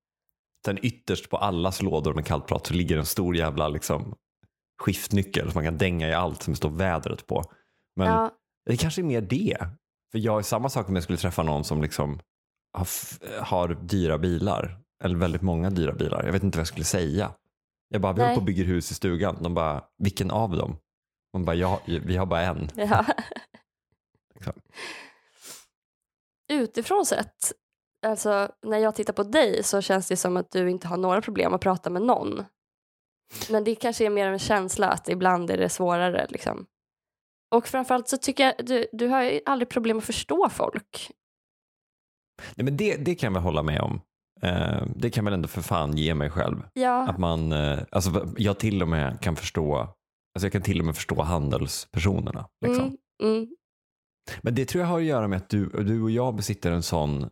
sen 0.65 0.79
ytterst 0.83 1.31
på 1.31 1.37
allas 1.37 1.83
lådor 1.83 2.15
med 2.15 2.27
kallprat 2.27 2.67
så 2.67 2.75
ligger 2.75 2.99
en 2.99 3.07
stor 3.07 3.37
jävla 3.37 3.69
liksom, 3.69 4.15
skiftnyckel 4.83 5.45
som 5.53 5.55
man 5.59 5.65
kan 5.65 5.79
dänga 5.79 6.09
i 6.09 6.15
allt 6.15 6.43
som 6.43 6.53
det 6.53 6.57
står 6.57 6.71
vädret 6.71 7.27
på. 7.27 7.43
Men 7.97 8.07
Ja, 8.09 8.31
det 8.67 8.77
kanske 8.77 9.01
är 9.01 9.05
mer 9.05 9.21
det. 9.21 9.57
För 10.13 10.19
jag 10.19 10.39
är 10.39 10.43
samma 10.43 10.69
sak 10.69 10.89
om 10.89 10.95
jag 10.95 11.05
skulle 11.05 11.19
träffa 11.19 11.43
någon 11.43 11.65
som 11.65 11.83
liksom 11.83 12.21
har, 12.73 12.89
har 13.43 13.69
dyra 13.69 14.19
bilar. 14.19 14.79
Eller 15.05 15.17
väldigt 15.17 15.43
många 15.43 15.71
dyra 15.71 15.93
bilar. 15.93 16.25
Jag 16.25 16.33
vet 16.33 16.43
inte 16.43 16.59
vad 16.59 16.61
jag 16.61 16.69
skulle 16.69 16.85
säga. 16.85 17.33
Jag 17.89 18.01
bara, 18.01 18.13
vi 18.13 18.21
håller 18.21 18.35
på 18.35 18.41
och 18.41 18.47
bygger 18.47 18.65
hus 18.65 18.91
i 18.91 18.95
stugan. 18.95 19.43
De 19.43 19.55
bara, 19.55 19.85
vilken 19.99 20.31
av 20.31 20.57
dem? 20.57 20.77
Man 21.33 21.45
bara, 21.45 21.57
ja, 21.57 21.81
vi 21.87 22.17
har 22.17 22.27
bara 22.27 22.43
en. 22.43 22.71
ja. 22.77 23.05
Liksom. 24.35 24.53
Utifrån 26.53 27.07
sett, 27.07 27.53
alltså 28.07 28.53
när 28.63 28.79
jag 28.79 28.95
tittar 28.95 29.13
på 29.13 29.23
dig 29.23 29.63
så 29.63 29.81
känns 29.81 30.09
det 30.09 30.17
som 30.17 30.37
att 30.37 30.51
du 30.51 30.71
inte 30.71 30.89
har 30.89 30.97
några 30.97 31.21
problem 31.21 31.55
att 31.55 31.61
prata 31.61 31.91
med 31.91 32.03
någon. 32.03 32.45
Men 33.51 33.65
det 33.65 33.75
kanske 33.75 34.07
är 34.07 34.11
mer 34.11 34.27
en 34.27 34.39
känsla 34.39 34.89
att 34.89 35.09
ibland 35.09 35.51
är 35.51 35.59
det 35.59 35.69
svårare. 35.69 36.27
Liksom. 36.29 36.67
Och 37.55 37.69
framförallt 37.69 38.09
så 38.09 38.17
tycker 38.17 38.45
jag, 38.45 38.67
du, 38.67 38.87
du 38.93 39.07
har 39.09 39.23
ju 39.23 39.41
aldrig 39.47 39.69
problem 39.69 39.99
att 39.99 40.05
förstå 40.05 40.49
folk. 40.51 41.11
Nej, 42.55 42.65
men 42.65 42.77
det, 42.77 42.97
det 42.97 43.15
kan 43.15 43.27
jag 43.27 43.35
väl 43.35 43.43
hålla 43.43 43.63
med 43.63 43.81
om. 43.81 44.01
Eh, 44.43 44.83
det 44.97 45.11
kan 45.11 45.25
väl 45.25 45.35
ändå 45.35 45.49
för 45.49 45.63
fan 45.63 45.97
ge 45.97 46.15
mig 46.15 46.31
själv. 46.31 46.63
Ja, 46.73 47.09
Att 47.09 47.19
man, 47.19 47.53
eh, 47.53 47.79
alltså, 47.91 48.29
jag 48.37 48.59
till 48.59 48.83
och 48.83 48.89
med 48.89 49.21
kan 49.21 49.37
förstå, 49.37 49.77
alltså 49.79 50.47
jag 50.47 50.53
kan 50.53 50.63
till 50.63 50.79
och 50.81 50.87
med 50.87 50.95
förstå 50.95 51.23
handelspersonerna. 51.23 52.49
Liksom. 52.67 52.85
mm, 52.85 52.97
mm, 53.23 53.49
Men 54.43 54.55
det 54.55 54.65
tror 54.65 54.83
jag 54.83 54.89
har 54.89 54.99
att 54.99 55.05
göra 55.05 55.29
med 55.29 55.37
att 55.37 55.49
du, 55.49 55.67
du 55.69 56.03
och 56.03 56.11
jag 56.11 56.35
besitter 56.35 56.71
en 56.73 56.83
sån 56.83 57.31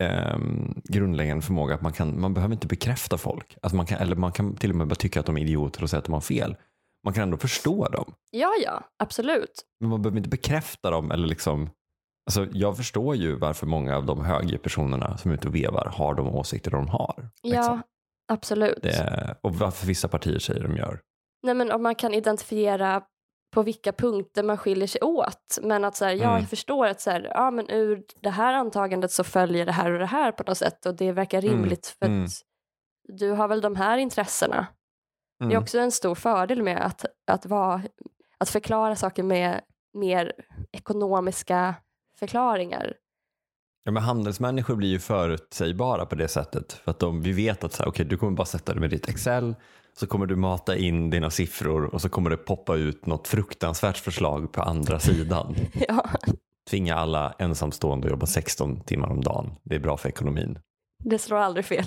ehm, 0.00 0.82
grundläggande 0.84 1.42
förmåga 1.42 1.74
att 1.74 1.82
man, 1.82 1.92
kan, 1.92 2.20
man 2.20 2.34
behöver 2.34 2.54
inte 2.54 2.66
bekräfta 2.66 3.18
folk. 3.18 3.56
Alltså 3.62 3.76
man 3.76 3.86
kan, 3.86 3.98
eller 3.98 4.16
man 4.16 4.32
kan 4.32 4.56
till 4.56 4.70
och 4.70 4.76
med 4.76 4.86
bara 4.88 4.94
tycka 4.94 5.20
att 5.20 5.26
de 5.26 5.36
är 5.36 5.40
idioter 5.42 5.82
och 5.82 5.90
säga 5.90 5.98
att 5.98 6.04
de 6.04 6.12
har 6.12 6.20
fel. 6.20 6.56
Man 7.04 7.14
kan 7.14 7.22
ändå 7.22 7.36
förstå 7.36 7.88
dem. 7.88 8.14
ja, 8.30 8.52
ja, 8.64 8.82
absolut. 8.98 9.62
Men 9.80 9.90
man 9.90 10.02
behöver 10.02 10.16
inte 10.18 10.28
bekräfta 10.30 10.90
dem 10.90 11.10
eller 11.10 11.26
liksom 11.26 11.70
Alltså, 12.26 12.46
jag 12.52 12.76
förstår 12.76 13.16
ju 13.16 13.36
varför 13.38 13.66
många 13.66 13.96
av 13.96 14.06
de 14.06 14.24
högerpersonerna 14.24 15.16
som 15.18 15.30
är 15.30 15.34
ute 15.34 15.48
och 15.48 15.54
vevar 15.54 15.92
har 15.96 16.14
de 16.14 16.28
åsikter 16.28 16.70
de 16.70 16.88
har. 16.88 17.28
Ja, 17.42 17.56
liksom. 17.56 17.82
absolut. 18.32 18.82
det, 18.82 19.36
och 19.42 19.54
varför 19.54 19.86
vissa 19.86 20.08
partier 20.08 20.38
säger 20.38 20.62
de 20.62 20.76
gör. 20.76 21.00
Nej, 21.42 21.54
men 21.54 21.72
om 21.72 21.82
man 21.82 21.94
kan 21.94 22.14
identifiera 22.14 23.02
på 23.54 23.62
vilka 23.62 23.92
punkter 23.92 24.42
man 24.42 24.56
skiljer 24.56 24.86
sig 24.86 25.00
åt. 25.02 25.58
Men 25.62 25.84
att 25.84 25.96
så 25.96 26.04
här, 26.04 26.12
ja, 26.12 26.28
Mm. 26.28 26.40
jag 26.40 26.50
förstår 26.50 26.86
att 26.86 27.00
så 27.00 27.10
här, 27.10 27.30
ja, 27.34 27.50
men 27.50 27.70
ur 27.70 28.02
det 28.20 28.30
här 28.30 28.54
antagandet 28.54 29.10
så 29.12 29.24
följer 29.24 29.66
det 29.66 29.72
här 29.72 29.90
och 29.92 29.98
det 29.98 30.06
här 30.06 30.32
på 30.32 30.42
något 30.46 30.58
sätt 30.58 30.86
och 30.86 30.94
det 30.96 31.12
verkar 31.12 31.38
Mm, 31.44 31.50
rimligt 31.54 31.86
för 31.98 32.06
mm. 32.06 32.24
att 32.24 32.30
du 33.18 33.30
har 33.30 33.48
väl 33.48 33.60
de 33.60 33.76
här 33.76 33.98
intressena. 33.98 34.66
Det 35.38 35.44
är 35.44 35.50
Mm. 35.50 35.62
också 35.62 35.78
en 35.78 35.92
stor 35.92 36.14
fördel 36.14 36.62
med 36.62 36.86
att, 36.86 37.04
att, 37.26 37.46
vara, 37.46 37.82
att 38.38 38.48
förklara 38.48 38.96
saker 38.96 39.22
med 39.22 39.60
mer 39.94 40.32
ekonomiska 40.72 41.74
förklaringar. 42.18 42.94
Ja, 43.84 43.92
men 43.92 44.02
handelsmänniskor 44.02 44.76
blir 44.76 44.88
ju 44.88 44.98
förutsägbara 44.98 46.06
på 46.06 46.14
det 46.14 46.28
sättet. 46.28 46.72
För 46.72 46.90
att 46.90 46.98
de, 46.98 47.22
vi 47.22 47.32
vet 47.32 47.64
att 47.64 47.72
så 47.72 47.82
här, 47.82 47.88
okay, 47.88 48.06
du 48.06 48.16
kommer 48.16 48.32
bara 48.32 48.46
sätta 48.46 48.72
dig 48.72 48.80
med 48.80 48.90
ditt 48.90 49.08
Excel, 49.08 49.54
så 49.92 50.06
kommer 50.06 50.26
du 50.26 50.36
mata 50.36 50.76
in 50.76 51.10
dina 51.10 51.30
siffror 51.30 51.94
och 51.94 52.00
så 52.00 52.08
kommer 52.08 52.30
det 52.30 52.36
poppa 52.36 52.76
ut 52.76 53.06
något 53.06 53.28
fruktansvärt 53.28 53.96
förslag 53.98 54.52
på 54.52 54.62
andra 54.62 54.98
sidan. 54.98 55.56
ja, 55.88 56.06
Tvinga 56.70 56.94
alla 56.94 57.34
ensamstående 57.38 58.06
att 58.06 58.10
jobba 58.10 58.26
16 58.26 58.80
timmar 58.80 59.08
om 59.10 59.20
dagen. 59.20 59.50
Det 59.62 59.74
är 59.74 59.80
bra 59.80 59.96
för 59.96 60.08
ekonomin. 60.08 60.58
det 61.04 61.18
slår 61.18 61.36
aldrig 61.38 61.64
fel. 61.64 61.84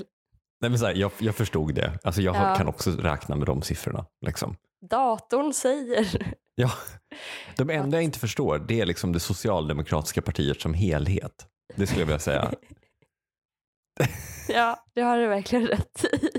Nej, 0.62 0.70
men 0.70 0.80
så 0.80 0.86
här, 0.86 0.94
jag, 0.96 1.12
jag 1.20 1.36
förstod 1.36 1.76
det. 1.76 2.00
Alltså, 2.04 2.22
jag 2.22 2.36
Ja. 2.36 2.56
kan 2.58 2.68
också 2.68 2.92
räkna 2.92 3.36
med 3.36 3.46
de 3.48 3.62
siffrorna. 3.62 4.06
Liksom. 4.26 4.56
Datorn 4.90 5.54
säger. 5.54 6.34
Ja. 6.60 6.72
De 7.58 7.70
enda 7.70 7.98
jag 7.98 8.04
inte 8.04 8.20
förstår 8.20 8.60
det 8.60 8.82
är 8.82 8.86
liksom 8.86 9.12
det 9.12 9.20
socialdemokratiska 9.20 10.22
partiet 10.22 10.62
som 10.62 10.74
helhet. 10.74 11.48
Det 11.76 11.88
skulle 11.88 12.02
jag 12.02 12.06
vilja 12.06 12.20
säga. 12.20 12.52
ja, 14.50 14.86
det 14.96 15.02
har 15.02 15.18
du 15.18 15.28
verkligen 15.28 15.68
rätt 15.68 16.06
i. 16.14 16.30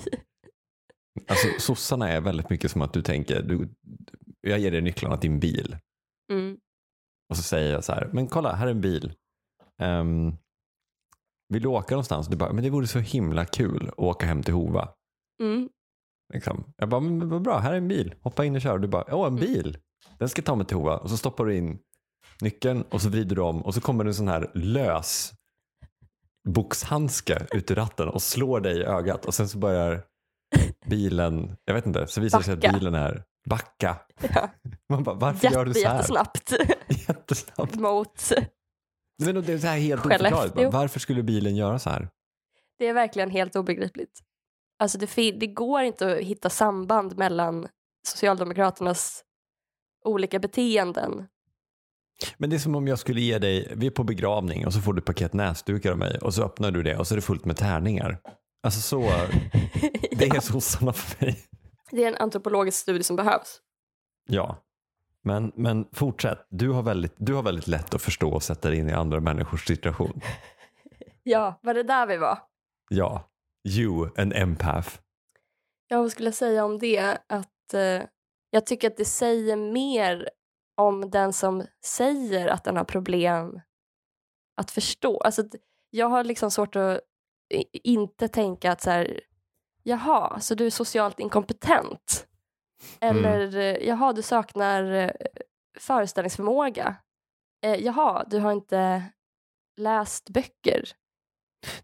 Alltså, 1.28 1.48
sossarna 1.58 2.08
är 2.08 2.20
väldigt 2.20 2.50
mycket 2.50 2.70
som 2.70 2.82
att 2.82 2.92
du 2.92 3.02
tänker, 3.02 3.42
du, 3.42 3.68
jag 4.40 4.58
ger 4.58 4.70
dig 4.70 4.80
nycklarna 4.80 5.16
till 5.16 5.30
din 5.30 5.40
bil. 5.40 5.76
Mm. 6.32 6.56
Och 7.30 7.36
så 7.36 7.42
säger 7.42 7.72
jag 7.72 7.84
så 7.84 7.92
här, 7.92 8.10
men 8.12 8.26
kolla 8.28 8.54
här 8.54 8.66
är 8.66 8.70
en 8.70 8.80
bil. 8.80 9.12
Um, 9.82 10.36
vill 11.48 11.62
du 11.62 11.68
åka 11.68 11.94
någonstans? 11.94 12.26
Du 12.28 12.36
bara, 12.36 12.52
men 12.52 12.64
det 12.64 12.70
vore 12.70 12.86
så 12.86 12.98
himla 12.98 13.44
kul 13.44 13.88
att 13.88 13.98
åka 13.98 14.26
hem 14.26 14.42
till 14.42 14.54
Hova. 14.54 14.88
Mm. 15.42 15.68
Liksom. 16.34 16.64
Jag 16.76 16.88
bara, 16.88 17.00
men 17.00 17.28
vad 17.28 17.42
bra, 17.42 17.58
här 17.58 17.72
är 17.72 17.76
en 17.76 17.88
bil. 17.88 18.14
Hoppa 18.22 18.44
in 18.44 18.54
och 18.54 18.62
kör. 18.62 18.78
Du 18.78 18.88
bara, 18.88 19.14
åh 19.14 19.26
en 19.26 19.36
bil. 19.36 19.78
Den 20.18 20.28
ska 20.28 20.42
ta 20.42 20.54
mig 20.56 20.66
till 20.66 20.76
Hova. 20.76 20.96
Och 20.96 21.10
så 21.10 21.16
stoppar 21.16 21.44
du 21.44 21.56
in 21.56 21.78
nyckeln 22.40 22.82
och 22.82 23.02
så 23.02 23.08
vrider 23.08 23.36
du 23.36 23.42
om 23.42 23.62
och 23.62 23.74
så 23.74 23.80
kommer 23.80 24.04
det 24.04 24.10
en 24.10 24.14
sån 24.14 24.28
här 24.28 24.50
lös 24.54 25.32
boxhandske 26.48 27.46
ut 27.50 27.70
ur 27.70 27.74
ratten 27.74 28.08
och 28.08 28.22
slår 28.22 28.60
dig 28.60 28.78
i 28.78 28.84
ögat 28.84 29.24
och 29.24 29.34
sen 29.34 29.48
så 29.48 29.58
börjar 29.58 30.02
bilen, 30.86 31.56
jag 31.64 31.74
vet 31.74 31.86
inte, 31.86 32.06
så 32.06 32.20
visar 32.20 32.38
det 32.38 32.44
sig 32.44 32.54
att 32.54 32.60
bilen 32.74 32.94
är 32.94 33.24
backa. 33.48 33.96
Ja. 34.34 34.48
Man 34.88 35.02
bara, 35.02 35.14
varför 35.14 35.48
gör 35.50 35.64
du 35.64 35.70
Jätte, 35.70 35.80
så 35.80 35.88
här? 35.88 35.94
jättesnabbt 35.96 36.52
Jättesnabbt. 37.08 37.74
mot... 37.76 38.32
Men 39.18 39.44
det 39.44 39.52
är 39.52 39.58
så 39.58 39.66
här 39.66 39.78
helt 39.78 40.06
oförklarligt. 40.06 40.72
Varför 40.72 41.00
skulle 41.00 41.22
bilen 41.22 41.56
göra 41.56 41.78
så 41.78 41.90
här? 41.90 42.08
Det 42.78 42.86
är 42.86 42.94
verkligen 42.94 43.30
helt 43.30 43.56
obegripligt. 43.56 44.20
Alltså 44.78 44.98
det, 44.98 45.30
det 45.30 45.46
går 45.46 45.82
inte 45.82 46.12
att 46.12 46.18
hitta 46.18 46.50
samband 46.50 47.18
mellan 47.18 47.68
Socialdemokraternas 48.06 49.24
olika 50.04 50.38
beteenden. 50.38 51.28
Men 52.36 52.50
det 52.50 52.56
är 52.56 52.60
som 52.60 52.74
om 52.74 52.88
jag 52.88 52.98
skulle 52.98 53.20
ge 53.20 53.38
dig, 53.38 53.72
vi 53.76 53.86
är 53.86 53.90
på 53.90 54.04
begravning 54.04 54.66
och 54.66 54.72
så 54.72 54.80
får 54.80 54.92
du 54.92 54.98
ett 54.98 55.04
paket 55.04 55.32
näsdukar 55.32 55.92
av 55.92 55.98
mig 55.98 56.18
och 56.18 56.34
så 56.34 56.44
öppnar 56.44 56.70
du 56.70 56.82
det 56.82 56.96
och 56.96 57.06
så 57.06 57.14
är 57.14 57.16
det 57.16 57.22
fullt 57.22 57.44
med 57.44 57.56
tärningar. 57.56 58.20
Alltså 58.62 58.80
så, 58.80 59.00
det 60.10 60.24
är 60.24 60.34
ja, 60.34 60.40
sossarna 60.40 60.92
för 60.92 61.24
mig. 61.24 61.38
det 61.90 62.04
är 62.04 62.08
en 62.08 62.16
antropologisk 62.16 62.78
studie 62.78 63.02
som 63.02 63.16
behövs. 63.16 63.60
Ja. 64.28 64.64
Men, 65.24 65.52
men 65.54 65.88
fortsätt, 65.92 66.46
du 66.48 66.70
har, 66.70 66.82
väldigt, 66.82 67.14
du 67.16 67.34
har 67.34 67.42
väldigt 67.42 67.66
lätt 67.66 67.94
att 67.94 68.02
förstå 68.02 68.30
och 68.30 68.42
sätta 68.42 68.68
dig 68.68 68.78
in 68.78 68.88
i 68.88 68.92
andra 68.92 69.20
människors 69.20 69.66
situation. 69.66 70.20
Ja, 71.22 71.60
var 71.62 71.74
det 71.74 71.82
där 71.82 72.06
vi 72.06 72.16
var? 72.16 72.38
Ja, 72.90 73.30
you, 73.68 74.10
an 74.16 74.32
empath. 74.32 74.98
Jag 75.88 75.98
vad 75.98 76.12
skulle 76.12 76.26
jag 76.26 76.34
säga 76.34 76.64
om 76.64 76.78
det 76.78 77.18
att 77.26 77.74
eh, 77.74 78.02
jag 78.50 78.66
tycker 78.66 78.88
att 78.88 78.96
det 78.96 79.04
säger 79.04 79.56
mer 79.56 80.28
om 80.76 81.10
den 81.10 81.32
som 81.32 81.64
säger 81.84 82.48
att 82.48 82.64
den 82.64 82.76
har 82.76 82.84
problem 82.84 83.60
att 84.56 84.70
förstå. 84.70 85.20
Alltså, 85.20 85.44
jag 85.90 86.08
har 86.08 86.24
liksom 86.24 86.50
svårt 86.50 86.76
att 86.76 87.00
inte 87.72 88.28
tänka 88.28 88.72
att 88.72 88.80
så 88.80 88.90
här, 88.90 89.20
jaha, 89.82 90.40
så 90.40 90.54
du 90.54 90.66
är 90.66 90.70
socialt 90.70 91.20
inkompetent? 91.20 92.27
Eller 93.00 93.56
eh, 93.56 93.88
jaha, 93.88 94.12
du 94.12 94.22
saknar 94.22 94.92
eh, 94.92 95.10
föreställningsförmåga? 95.78 96.96
Eh, 97.64 97.74
jaha, 97.74 98.24
du 98.30 98.38
har 98.38 98.52
inte 98.52 99.02
läst 99.76 100.30
böcker? 100.30 100.84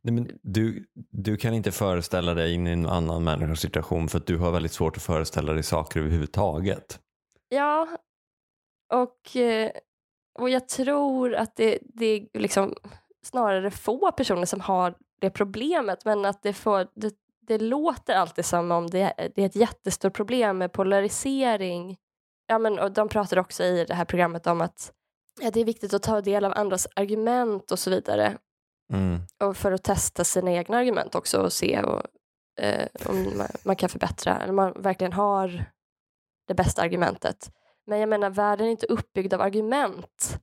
Nej, 0.03 0.15
men 0.15 0.39
du, 0.43 0.87
du 1.11 1.37
kan 1.37 1.55
inte 1.55 1.73
föreställa 1.73 2.35
dig 2.35 2.55
in 2.55 2.67
i 2.67 2.71
en 2.71 2.87
annan 2.87 3.25
människas 3.25 3.61
situation 3.61 4.09
för 4.09 4.19
att 4.19 4.27
du 4.27 4.37
har 4.37 4.51
väldigt 4.51 4.73
svårt 4.73 4.97
att 4.97 5.03
föreställa 5.03 5.53
dig 5.53 5.63
saker 5.63 6.01
överhuvudtaget. 6.01 7.01
Ja, 7.49 7.89
och, 8.93 9.37
eh, 9.37 9.71
och 10.39 10.51
jag 10.51 10.69
tror 10.69 11.35
att 11.35 11.57
det, 11.57 11.79
det 11.83 12.07
är 12.07 12.39
liksom 12.39 12.75
snarare 13.23 13.71
få 13.71 14.13
personer 14.13 14.47
som 14.47 14.61
har 14.61 14.95
det 15.21 15.31
problemet 15.31 16.05
men 16.05 16.25
att 16.25 16.43
det, 16.43 16.53
får, 16.53 16.87
det, 16.95 17.15
det 17.47 17.59
låter 17.59 18.15
alltid 18.15 18.45
som 18.45 18.71
om 18.71 18.91
det, 18.91 19.15
det 19.35 19.43
är 19.43 19.47
ett 19.47 19.57
jättestort 19.57 20.15
problem 20.15 20.59
med 20.59 20.73
polarisering. 20.73 21.97
Ja, 22.47 22.59
men, 22.59 22.79
och 22.79 22.93
de 22.93 23.09
pratar 23.09 23.39
också 23.39 23.65
i 23.65 23.85
det 23.85 23.95
här 23.95 24.05
programmet 24.05 24.47
om 24.47 24.61
att 24.61 24.93
ja, 25.41 25.51
det 25.51 25.61
är 25.61 25.65
viktigt 25.65 25.95
att 25.95 26.03
ta 26.03 26.21
del 26.21 26.45
av 26.45 26.53
andras 26.57 26.89
argument 26.97 27.73
och 27.73 27.79
så 27.79 27.91
vidare. 27.91 28.39
Mm. 28.93 29.21
Och 29.45 29.57
för 29.57 29.73
att 29.73 29.85
testa 29.85 30.25
sina 30.25 30.53
egna 30.53 30.77
argument 30.77 31.15
också 31.15 31.41
och 31.41 31.53
se 31.53 31.83
och, 31.83 32.03
eh, 32.61 32.89
om 33.07 33.39
man, 33.39 33.49
man 33.65 33.77
kan 33.77 33.89
förbättra 33.89 34.39
eller 34.39 34.53
man 34.53 34.83
verkligen 34.83 35.13
har 35.13 35.65
det 36.47 36.55
bästa 36.55 36.83
argumentet. 36.83 37.51
Men 37.87 37.99
jag 37.99 38.09
menar, 38.09 38.31
världen 38.31 38.67
är 38.67 38.71
inte 38.71 38.87
uppbyggd 38.87 39.35
av 39.35 39.41
argument. 39.41 40.39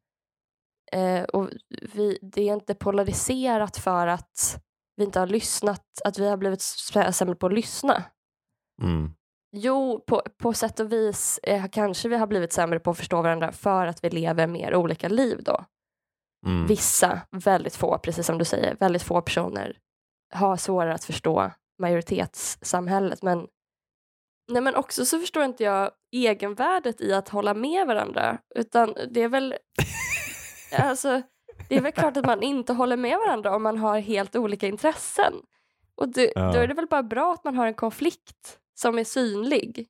Eh, 0.92 1.24
och 1.24 1.50
vi, 1.94 2.20
det 2.22 2.50
är 2.50 2.54
inte 2.54 2.76
polariserat 2.76 3.78
för 3.78 4.08
att 4.08 4.62
vi 5.02 5.06
inte 5.06 5.20
har 5.20 5.28
lyssnat, 5.28 5.86
att 6.06 6.20
vi 6.20 6.30
har 6.30 6.38
blivit 6.38 6.62
sämre 6.62 7.36
på 7.36 7.46
att 7.46 7.54
lyssna. 7.54 8.04
Mm. 8.82 9.14
Jo, 9.52 10.04
på, 10.08 10.22
på 10.38 10.54
sätt 10.54 10.80
och 10.80 10.92
vis 10.92 11.40
eh, 11.44 11.66
kanske 11.72 12.10
vi 12.10 12.18
har 12.18 12.28
blivit 12.28 12.54
sämre 12.54 12.80
på 12.80 12.92
att 12.92 12.98
förstå 12.98 13.22
varandra 13.22 13.52
för 13.52 13.86
att 13.86 14.04
vi 14.04 14.10
lever 14.10 14.48
mer 14.48 14.76
olika 14.76 15.10
liv 15.10 15.44
då. 15.44 15.66
Mm. 16.46 16.68
Vissa, 16.68 17.22
väldigt 17.32 17.76
få, 17.76 17.98
precis 17.98 18.26
som 18.26 18.38
du 18.38 18.46
säger, 18.46 18.76
väldigt 18.76 19.04
få 19.04 19.22
personer 19.22 19.78
har 20.34 20.58
svårare 20.58 20.94
att 20.94 21.04
förstå 21.04 21.52
majoritetssamhället. 21.80 23.22
Men, 23.22 23.48
nej, 24.52 24.62
men 24.62 24.76
också 24.76 25.06
så 25.06 25.20
förstår 25.20 25.44
inte 25.44 25.64
jag 25.64 25.92
egenvärdet 26.12 27.02
i 27.02 27.14
att 27.14 27.30
hålla 27.30 27.54
med 27.54 27.88
varandra. 27.88 28.38
Utan 28.56 28.96
det 29.10 29.22
är 29.22 29.30
väl, 29.30 29.56
alltså, 30.78 31.22
det 31.72 31.78
är 31.78 31.82
väl 31.82 31.92
klart 31.92 32.18
att 32.18 32.26
man 32.26 32.44
inte 32.44 32.74
håller 32.74 32.98
med 32.98 33.18
varandra 33.18 33.56
om 33.56 33.64
man 33.64 33.78
har 33.78 34.00
helt 34.00 34.36
olika 34.36 34.68
intressen. 34.68 35.34
Och 35.96 36.10
det, 36.10 36.32
Ja. 36.36 36.52
då 36.54 36.60
är 36.60 36.68
det 36.68 36.74
väl 36.74 36.88
bara 36.88 37.04
bra 37.04 37.34
att 37.34 37.44
man 37.44 37.56
har 37.56 37.68
en 37.68 37.74
konflikt 37.74 38.60
som 38.74 39.00
är 39.00 39.04
synlig. 39.04 39.88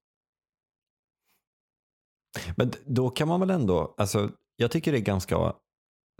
Men 2.58 2.72
då 2.86 3.10
kan 3.10 3.28
man 3.28 3.40
väl 3.40 3.50
ändå, 3.50 3.96
alltså, 3.98 4.30
jag 4.56 4.72
tycker 4.72 4.92
det 4.92 4.98
är 4.98 5.02
ganska 5.02 5.54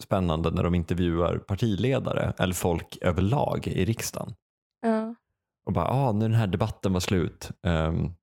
spännande 0.02 0.52
när 0.52 0.64
de 0.64 0.76
intervjuar 0.76 1.38
partiledare 1.38 2.34
eller 2.40 2.54
folk 2.54 2.98
överlag 3.02 3.68
i 3.68 3.86
riksdagen. 3.86 4.34
Ja. 4.82 5.16
Och 5.66 5.74
bara, 5.74 5.88
ah, 5.88 6.12
när 6.12 6.30
den 6.30 6.38
här 6.38 6.48
debatten 6.48 6.94
var 6.94 7.00
slut, 7.00 7.52
um, 7.64 8.14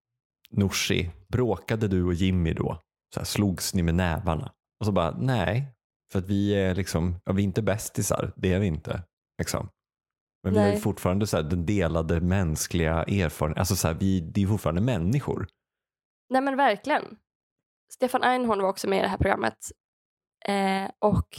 Nooshi, 0.51 1.11
bråkade 1.29 1.89
du 1.89 2.05
och 2.05 2.15
Jimmy 2.15 2.53
då? 2.53 2.83
Så 3.15 3.21
här, 3.21 3.25
slogs 3.25 3.75
ni 3.75 3.83
med 3.83 3.95
nävarna? 3.95 4.53
Och 4.81 4.87
så 4.87 4.93
bara, 4.93 5.11
nej, 5.19 5.75
för 6.13 6.19
att 6.19 6.29
vi 6.29 6.55
är 6.55 6.75
liksom, 6.75 7.21
ja, 7.25 7.33
vi 7.33 7.43
är 7.43 7.45
inte 7.45 7.63
bästisar, 7.63 8.33
det 8.37 8.53
är 8.53 8.61
vi 8.61 8.67
inte. 8.67 9.03
Liksom. 9.39 9.69
Men 10.43 10.53
vi 10.53 10.59
har 10.59 10.67
ju 10.67 10.73
Nej. 10.73 10.81
fortfarande 10.81 11.27
så 11.27 11.37
här, 11.37 11.45
den 11.45 11.67
delade 11.67 12.21
mänskliga 12.21 13.03
erfarenheten, 13.03 13.61
alltså 13.61 13.77
så 13.77 13.89
här, 13.89 13.95
vi, 13.95 14.21
det 14.21 14.43
är 14.43 14.47
fortfarande 14.47 14.81
människor. 14.81 15.49
Nej 16.31 16.43
men 16.43 16.57
verkligen. 16.57 17.17
Stefan 17.93 18.23
Einhorn 18.23 18.63
var 18.63 18.69
också 18.69 18.89
med 18.89 18.99
i 18.99 19.03
det 19.03 19.09
här 19.09 19.19
programmet. 19.19 19.59
Eh, 20.45 20.91
och 20.99 21.39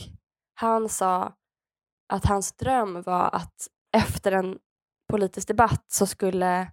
han 0.54 0.90
sa 0.90 1.36
att 2.14 2.26
hans 2.26 2.52
dröm 2.52 3.02
var 3.02 3.36
att 3.36 3.68
efter 3.98 4.32
en 4.32 4.60
politisk 5.10 5.48
debatt 5.48 5.86
så 5.88 6.06
skulle 6.06 6.72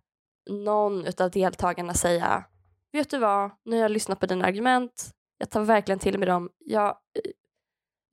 någon 0.50 1.04
av 1.18 1.30
deltagarna 1.30 1.94
säga 1.94 2.44
Vet 2.92 3.10
du 3.10 3.18
vad, 3.18 3.50
nu 3.64 3.76
har 3.76 3.82
jag 3.82 3.90
lyssnat 3.90 4.20
på 4.20 4.26
dina 4.26 4.44
argument. 4.44 5.10
Jag 5.38 5.50
tar 5.50 5.64
verkligen 5.64 5.98
till 5.98 6.18
mig 6.18 6.26
dem. 6.28 6.50
Jag, 6.58 6.96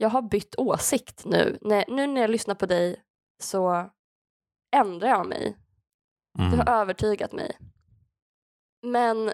jag 0.03 0.09
har 0.09 0.21
bytt 0.21 0.55
åsikt 0.57 1.25
nu. 1.25 1.57
När, 1.61 1.85
nu 1.87 2.07
när 2.07 2.21
jag 2.21 2.29
lyssnar 2.29 2.55
på 2.55 2.65
dig 2.65 3.03
så 3.39 3.89
ändrar 4.75 5.07
jag 5.09 5.27
mig. 5.27 5.57
Du 6.37 6.43
Mm. 6.43 6.59
har 6.59 6.69
övertygat 6.81 7.31
mig. 7.31 7.57
Men 8.81 9.33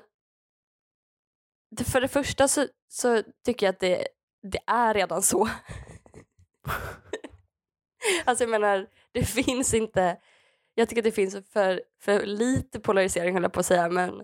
för 1.86 2.02
det 2.02 2.08
första 2.08 2.48
så, 2.48 2.68
så 2.88 3.24
tycker 3.46 3.66
jag 3.66 3.74
att 3.74 3.80
det, 3.80 4.08
det 4.52 4.60
är 4.68 4.94
redan 4.94 5.22
så. 5.22 5.50
alltså 8.26 8.44
jag 8.44 8.52
menar, 8.52 8.88
det 9.12 9.24
finns 9.26 9.74
inte, 9.74 10.18
jag 10.74 10.90
tycker 10.90 11.02
att 11.02 11.06
det 11.06 11.12
finns 11.12 11.50
för, 11.50 11.84
för 12.02 12.26
lite 12.26 12.80
polarisering 12.80 13.34
höll 13.34 13.44
jag 13.44 13.54
på 13.54 13.60
att 13.60 13.66
säga, 13.66 13.90
men 13.90 14.24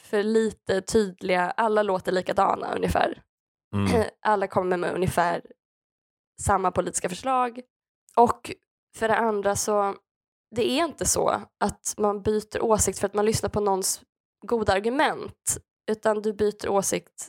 för 0.00 0.22
lite 0.22 0.80
tydliga, 0.80 1.50
alla 1.50 1.82
låter 1.82 2.12
likadana 2.12 2.74
ungefär. 2.74 3.22
Mm. 3.74 4.04
Alla 4.20 4.46
kommer 4.46 4.76
med 4.76 4.92
ungefär 4.94 5.42
samma 6.42 6.70
politiska 6.70 7.08
förslag. 7.08 7.60
Och 8.16 8.52
för 8.96 9.08
det 9.08 9.16
andra 9.16 9.56
så, 9.56 9.94
det 10.56 10.70
är 10.70 10.84
inte 10.84 11.06
så 11.06 11.28
att 11.60 11.94
man 11.96 12.22
byter 12.22 12.62
åsikt 12.62 12.98
för 12.98 13.06
att 13.06 13.14
man 13.14 13.26
lyssnar 13.26 13.50
på 13.50 13.60
någons 13.60 14.02
goda 14.46 14.72
argument. 14.72 15.58
Utan 15.90 16.22
du 16.22 16.32
byter 16.32 16.68
åsikt, 16.68 17.28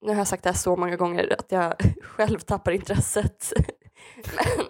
nu 0.00 0.12
har 0.12 0.18
jag 0.18 0.28
sagt 0.28 0.42
det 0.42 0.48
här 0.50 0.56
så 0.56 0.76
många 0.76 0.96
gånger 0.96 1.36
att 1.38 1.52
jag 1.52 1.74
själv 2.02 2.38
tappar 2.38 2.72
intresset. 2.72 3.52
men, 4.36 4.66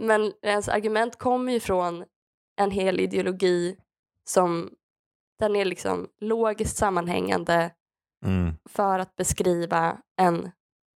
men 0.00 0.32
ens 0.42 0.68
argument 0.68 1.18
kommer 1.18 1.52
ju 1.52 1.60
från 1.60 2.04
en 2.56 2.70
hel 2.70 3.00
ideologi 3.00 3.76
som 4.24 4.70
den 5.38 5.56
är 5.56 5.64
liksom 5.64 6.08
logiskt 6.20 6.76
sammanhängande 6.76 7.70
Mm. 8.24 8.54
för 8.64 8.98
att 8.98 9.16
beskriva 9.16 9.98
en 10.16 10.50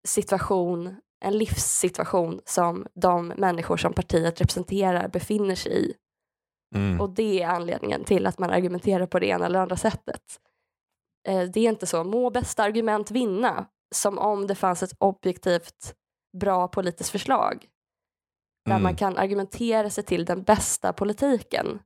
situation, 0.09 0.97
en 1.23 1.39
livssituation 1.39 2.41
som 2.45 2.87
de 2.95 3.29
människor 3.29 3.77
som 3.77 3.93
partiet 3.93 4.41
representerar 4.41 5.09
befinner 5.09 5.55
sig 5.55 5.73
i. 5.73 5.95
Mm. 6.75 7.01
Och 7.01 7.11
det 7.11 7.43
är 7.43 7.49
anledningen 7.49 8.05
till 8.05 8.27
att 8.27 8.39
man 8.39 8.51
argumenterar 8.51 9.07
på 9.07 9.19
det 9.19 9.27
ena 9.27 9.47
eller 9.47 9.59
andra 9.61 9.77
sättet. 9.77 10.23
Eh, 11.29 11.43
Det 11.43 11.61
är 11.61 11.69
inte 11.69 11.87
så, 11.87 12.05
må 12.05 12.31
bästa 12.31 12.63
argument 12.63 13.11
vinna, 13.11 13.67
som 13.95 14.19
om 14.19 14.47
det 14.47 14.55
fanns 14.55 14.83
ett 14.83 14.93
objektivt 14.99 15.95
bra 16.41 16.69
politiskt 16.69 17.11
förslag 17.11 17.67
där 18.65 18.73
Mm. 18.73 18.83
man 18.83 18.97
kan 18.97 19.17
argumentera 19.17 19.91
sig 19.91 20.05
till 20.05 20.25
den 20.25 20.43
bästa 20.43 20.93
politiken 20.93 21.79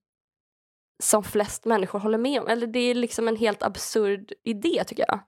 som 1.02 1.22
flest 1.24 1.64
människor 1.64 1.98
håller 1.98 2.18
med 2.18 2.40
om. 2.40 2.46
Eller 2.48 2.66
det 2.66 2.78
är 2.78 2.94
liksom 2.94 3.28
en 3.28 3.36
helt 3.36 3.62
absurd 3.62 4.32
idé 4.44 4.84
tycker 4.86 5.04
jag. 5.08 5.20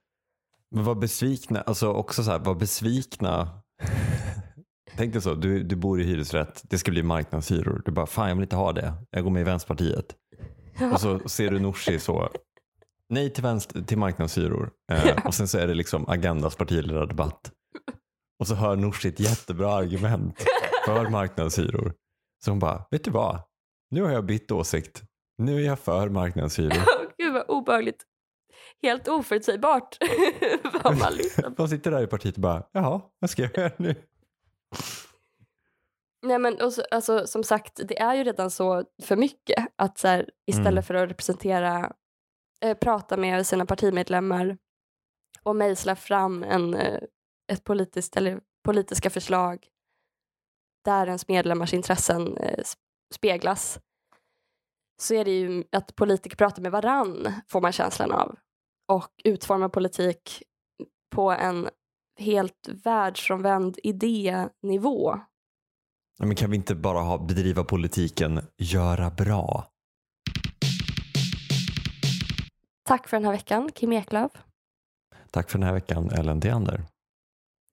Men 0.71 0.85
vad 0.85 0.99
besvikna, 0.99 1.61
alltså 1.63 1.93
också 1.93 2.23
så 2.25 2.31
här, 2.31 2.39
vad 2.39 2.59
besvikna. 2.59 3.61
Tänk 4.97 5.13
dig 5.13 5.23
så, 5.23 5.35
du, 5.35 5.63
du 5.63 5.77
bor 5.77 6.01
i 6.01 6.05
hyresrätt, 6.05 6.63
det 6.65 6.79
ska 6.79 6.91
bli 6.91 7.03
marknadshyror. 7.03 7.83
Du 7.85 7.93
bara, 7.93 8.07
fan 8.07 8.29
jag 8.29 8.35
vill 8.35 8.43
inte 8.43 8.57
ha 8.57 8.73
det, 8.73 8.95
jag 9.11 9.25
går 9.25 9.31
med 9.31 9.41
i 9.41 9.45
Vänsterpartiet. 9.45 10.15
Och 10.93 11.01
så 11.01 11.29
ser 11.29 11.51
du 11.51 11.59
Nooshi 11.61 11.99
så, 11.99 12.29
nej 13.09 13.31
till, 13.33 13.43
vänster, 13.43 13.83
till 13.83 13.99
marknadshyror. 13.99 14.71
Eh, 14.93 15.27
och 15.27 15.35
sen 15.35 15.49
så 15.49 15.59
är 15.59 15.67
det 15.67 15.75
liksom 15.75 16.09
Agendas 16.09 16.57
partiledardebatt. 16.57 17.53
Och 18.41 18.47
så 18.47 18.55
hör 18.55 18.77
Nooshi 18.77 19.09
ett 19.09 19.21
jättebra 19.21 19.75
argument 19.75 20.45
för 20.87 21.09
marknadshyror. 21.11 21.93
Så 22.45 22.51
hon 22.51 22.59
bara, 22.59 22.85
vet 22.91 23.05
du 23.05 23.11
vad? 23.11 23.41
Nu 23.91 24.03
har 24.03 24.11
jag 24.11 24.25
bytt 24.25 24.51
åsikt. 24.51 25.03
Nu 25.39 25.57
är 25.57 25.67
jag 25.67 25.79
för 25.79 26.09
marknadshyror. 26.09 26.83
Gud 27.19 27.33
vad 27.33 27.45
obehagligt. 27.49 28.05
Helt 28.83 29.09
oförutsägbart 29.09 29.97
vad 30.85 30.99
man 30.99 31.13
lyssnar 31.13 31.51
på. 31.51 31.55
De 31.57 31.69
sitter 31.69 31.91
där 31.91 32.03
i 32.03 32.07
partiet 32.07 32.35
och 32.35 32.41
bara, 32.41 32.63
jaha, 32.73 33.01
vad 33.19 33.31
ska 33.31 33.43
jag 33.43 33.57
göra 33.57 33.73
nu? 33.77 33.95
Nej 36.27 36.39
men 36.39 36.61
och 36.61 36.73
så, 36.73 36.83
alltså, 36.91 37.27
som 37.27 37.45
sagt, 37.45 37.81
det 37.89 37.99
är 37.99 38.15
ju 38.15 38.25
redan 38.25 38.51
så 38.51 38.85
för 39.03 39.17
mycket 39.17 39.67
att 39.77 39.99
så 39.99 40.09
här, 40.09 40.31
istället 40.47 40.73
Mm. 40.73 40.83
för 40.83 40.95
att 40.95 41.11
representera, 41.11 41.93
eh, 42.65 42.77
prata 42.79 43.17
med 43.17 43.47
sina 43.47 43.67
partimedlemmar 43.67 44.59
och 45.43 45.57
mejsla 45.57 45.97
fram 45.97 46.43
en, 46.43 46.75
eh, 46.75 47.01
ett 47.53 47.65
politiskt 47.65 48.17
eller 48.17 48.41
politiska 48.65 49.11
förslag 49.11 49.67
där 50.85 51.07
ens 51.07 51.29
medlemmars 51.29 51.75
intressen 51.75 52.37
eh, 52.37 52.65
speglas 53.15 53.81
så 55.01 55.15
är 55.15 55.25
det 55.25 55.39
ju 55.39 55.65
att 55.73 55.95
politiker 55.97 56.37
pratar 56.37 56.63
med 56.63 56.73
varann 56.73 57.33
får 57.49 57.61
man 57.61 57.73
känslan 57.73 58.13
av 58.13 58.37
och 58.89 59.11
utformar 59.25 59.69
politik 59.69 60.43
på 61.11 61.31
en 61.31 61.69
helt 62.19 62.69
världsfrånvänd 62.85 63.79
idénivå 63.83 65.21
Men 66.19 66.35
kan 66.35 66.51
vi 66.51 66.57
inte 66.57 66.75
bara 66.75 67.01
ha, 67.01 67.19
bedriva 67.19 67.65
politiken 67.65 68.41
göra 68.57 69.11
bra? 69.11 69.67
Tack 72.83 73.09
för 73.09 73.17
den 73.17 73.25
här 73.25 73.33
veckan, 73.33 73.71
Kim 73.75 73.93
Eklöf. 73.93 74.33
Tack 75.31 75.51
för 75.51 75.59
den 75.59 75.67
här 75.67 75.75
veckan 75.75 76.11
Ellen 76.11 76.41
Theander. 76.41 76.85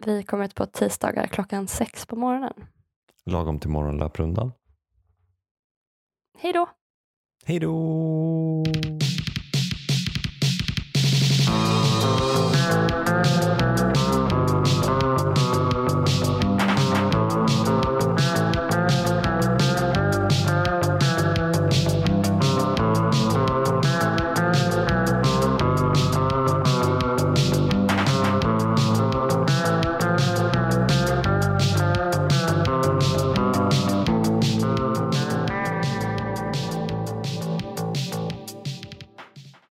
Vi 0.05 0.23
kommer 0.23 0.45
ut 0.45 0.55
på 0.55 0.65
tisdagar 0.65 1.27
klockan 1.27 1.67
sex 1.67 2.05
på 2.05 2.15
morgonen. 2.15 2.53
Lagom 3.25 3.59
till 3.59 3.69
morgonlöprundan. 3.69 4.51
Hej 6.37 6.53
då! 6.53 6.69
Hej 7.45 7.59
då! 7.59 8.63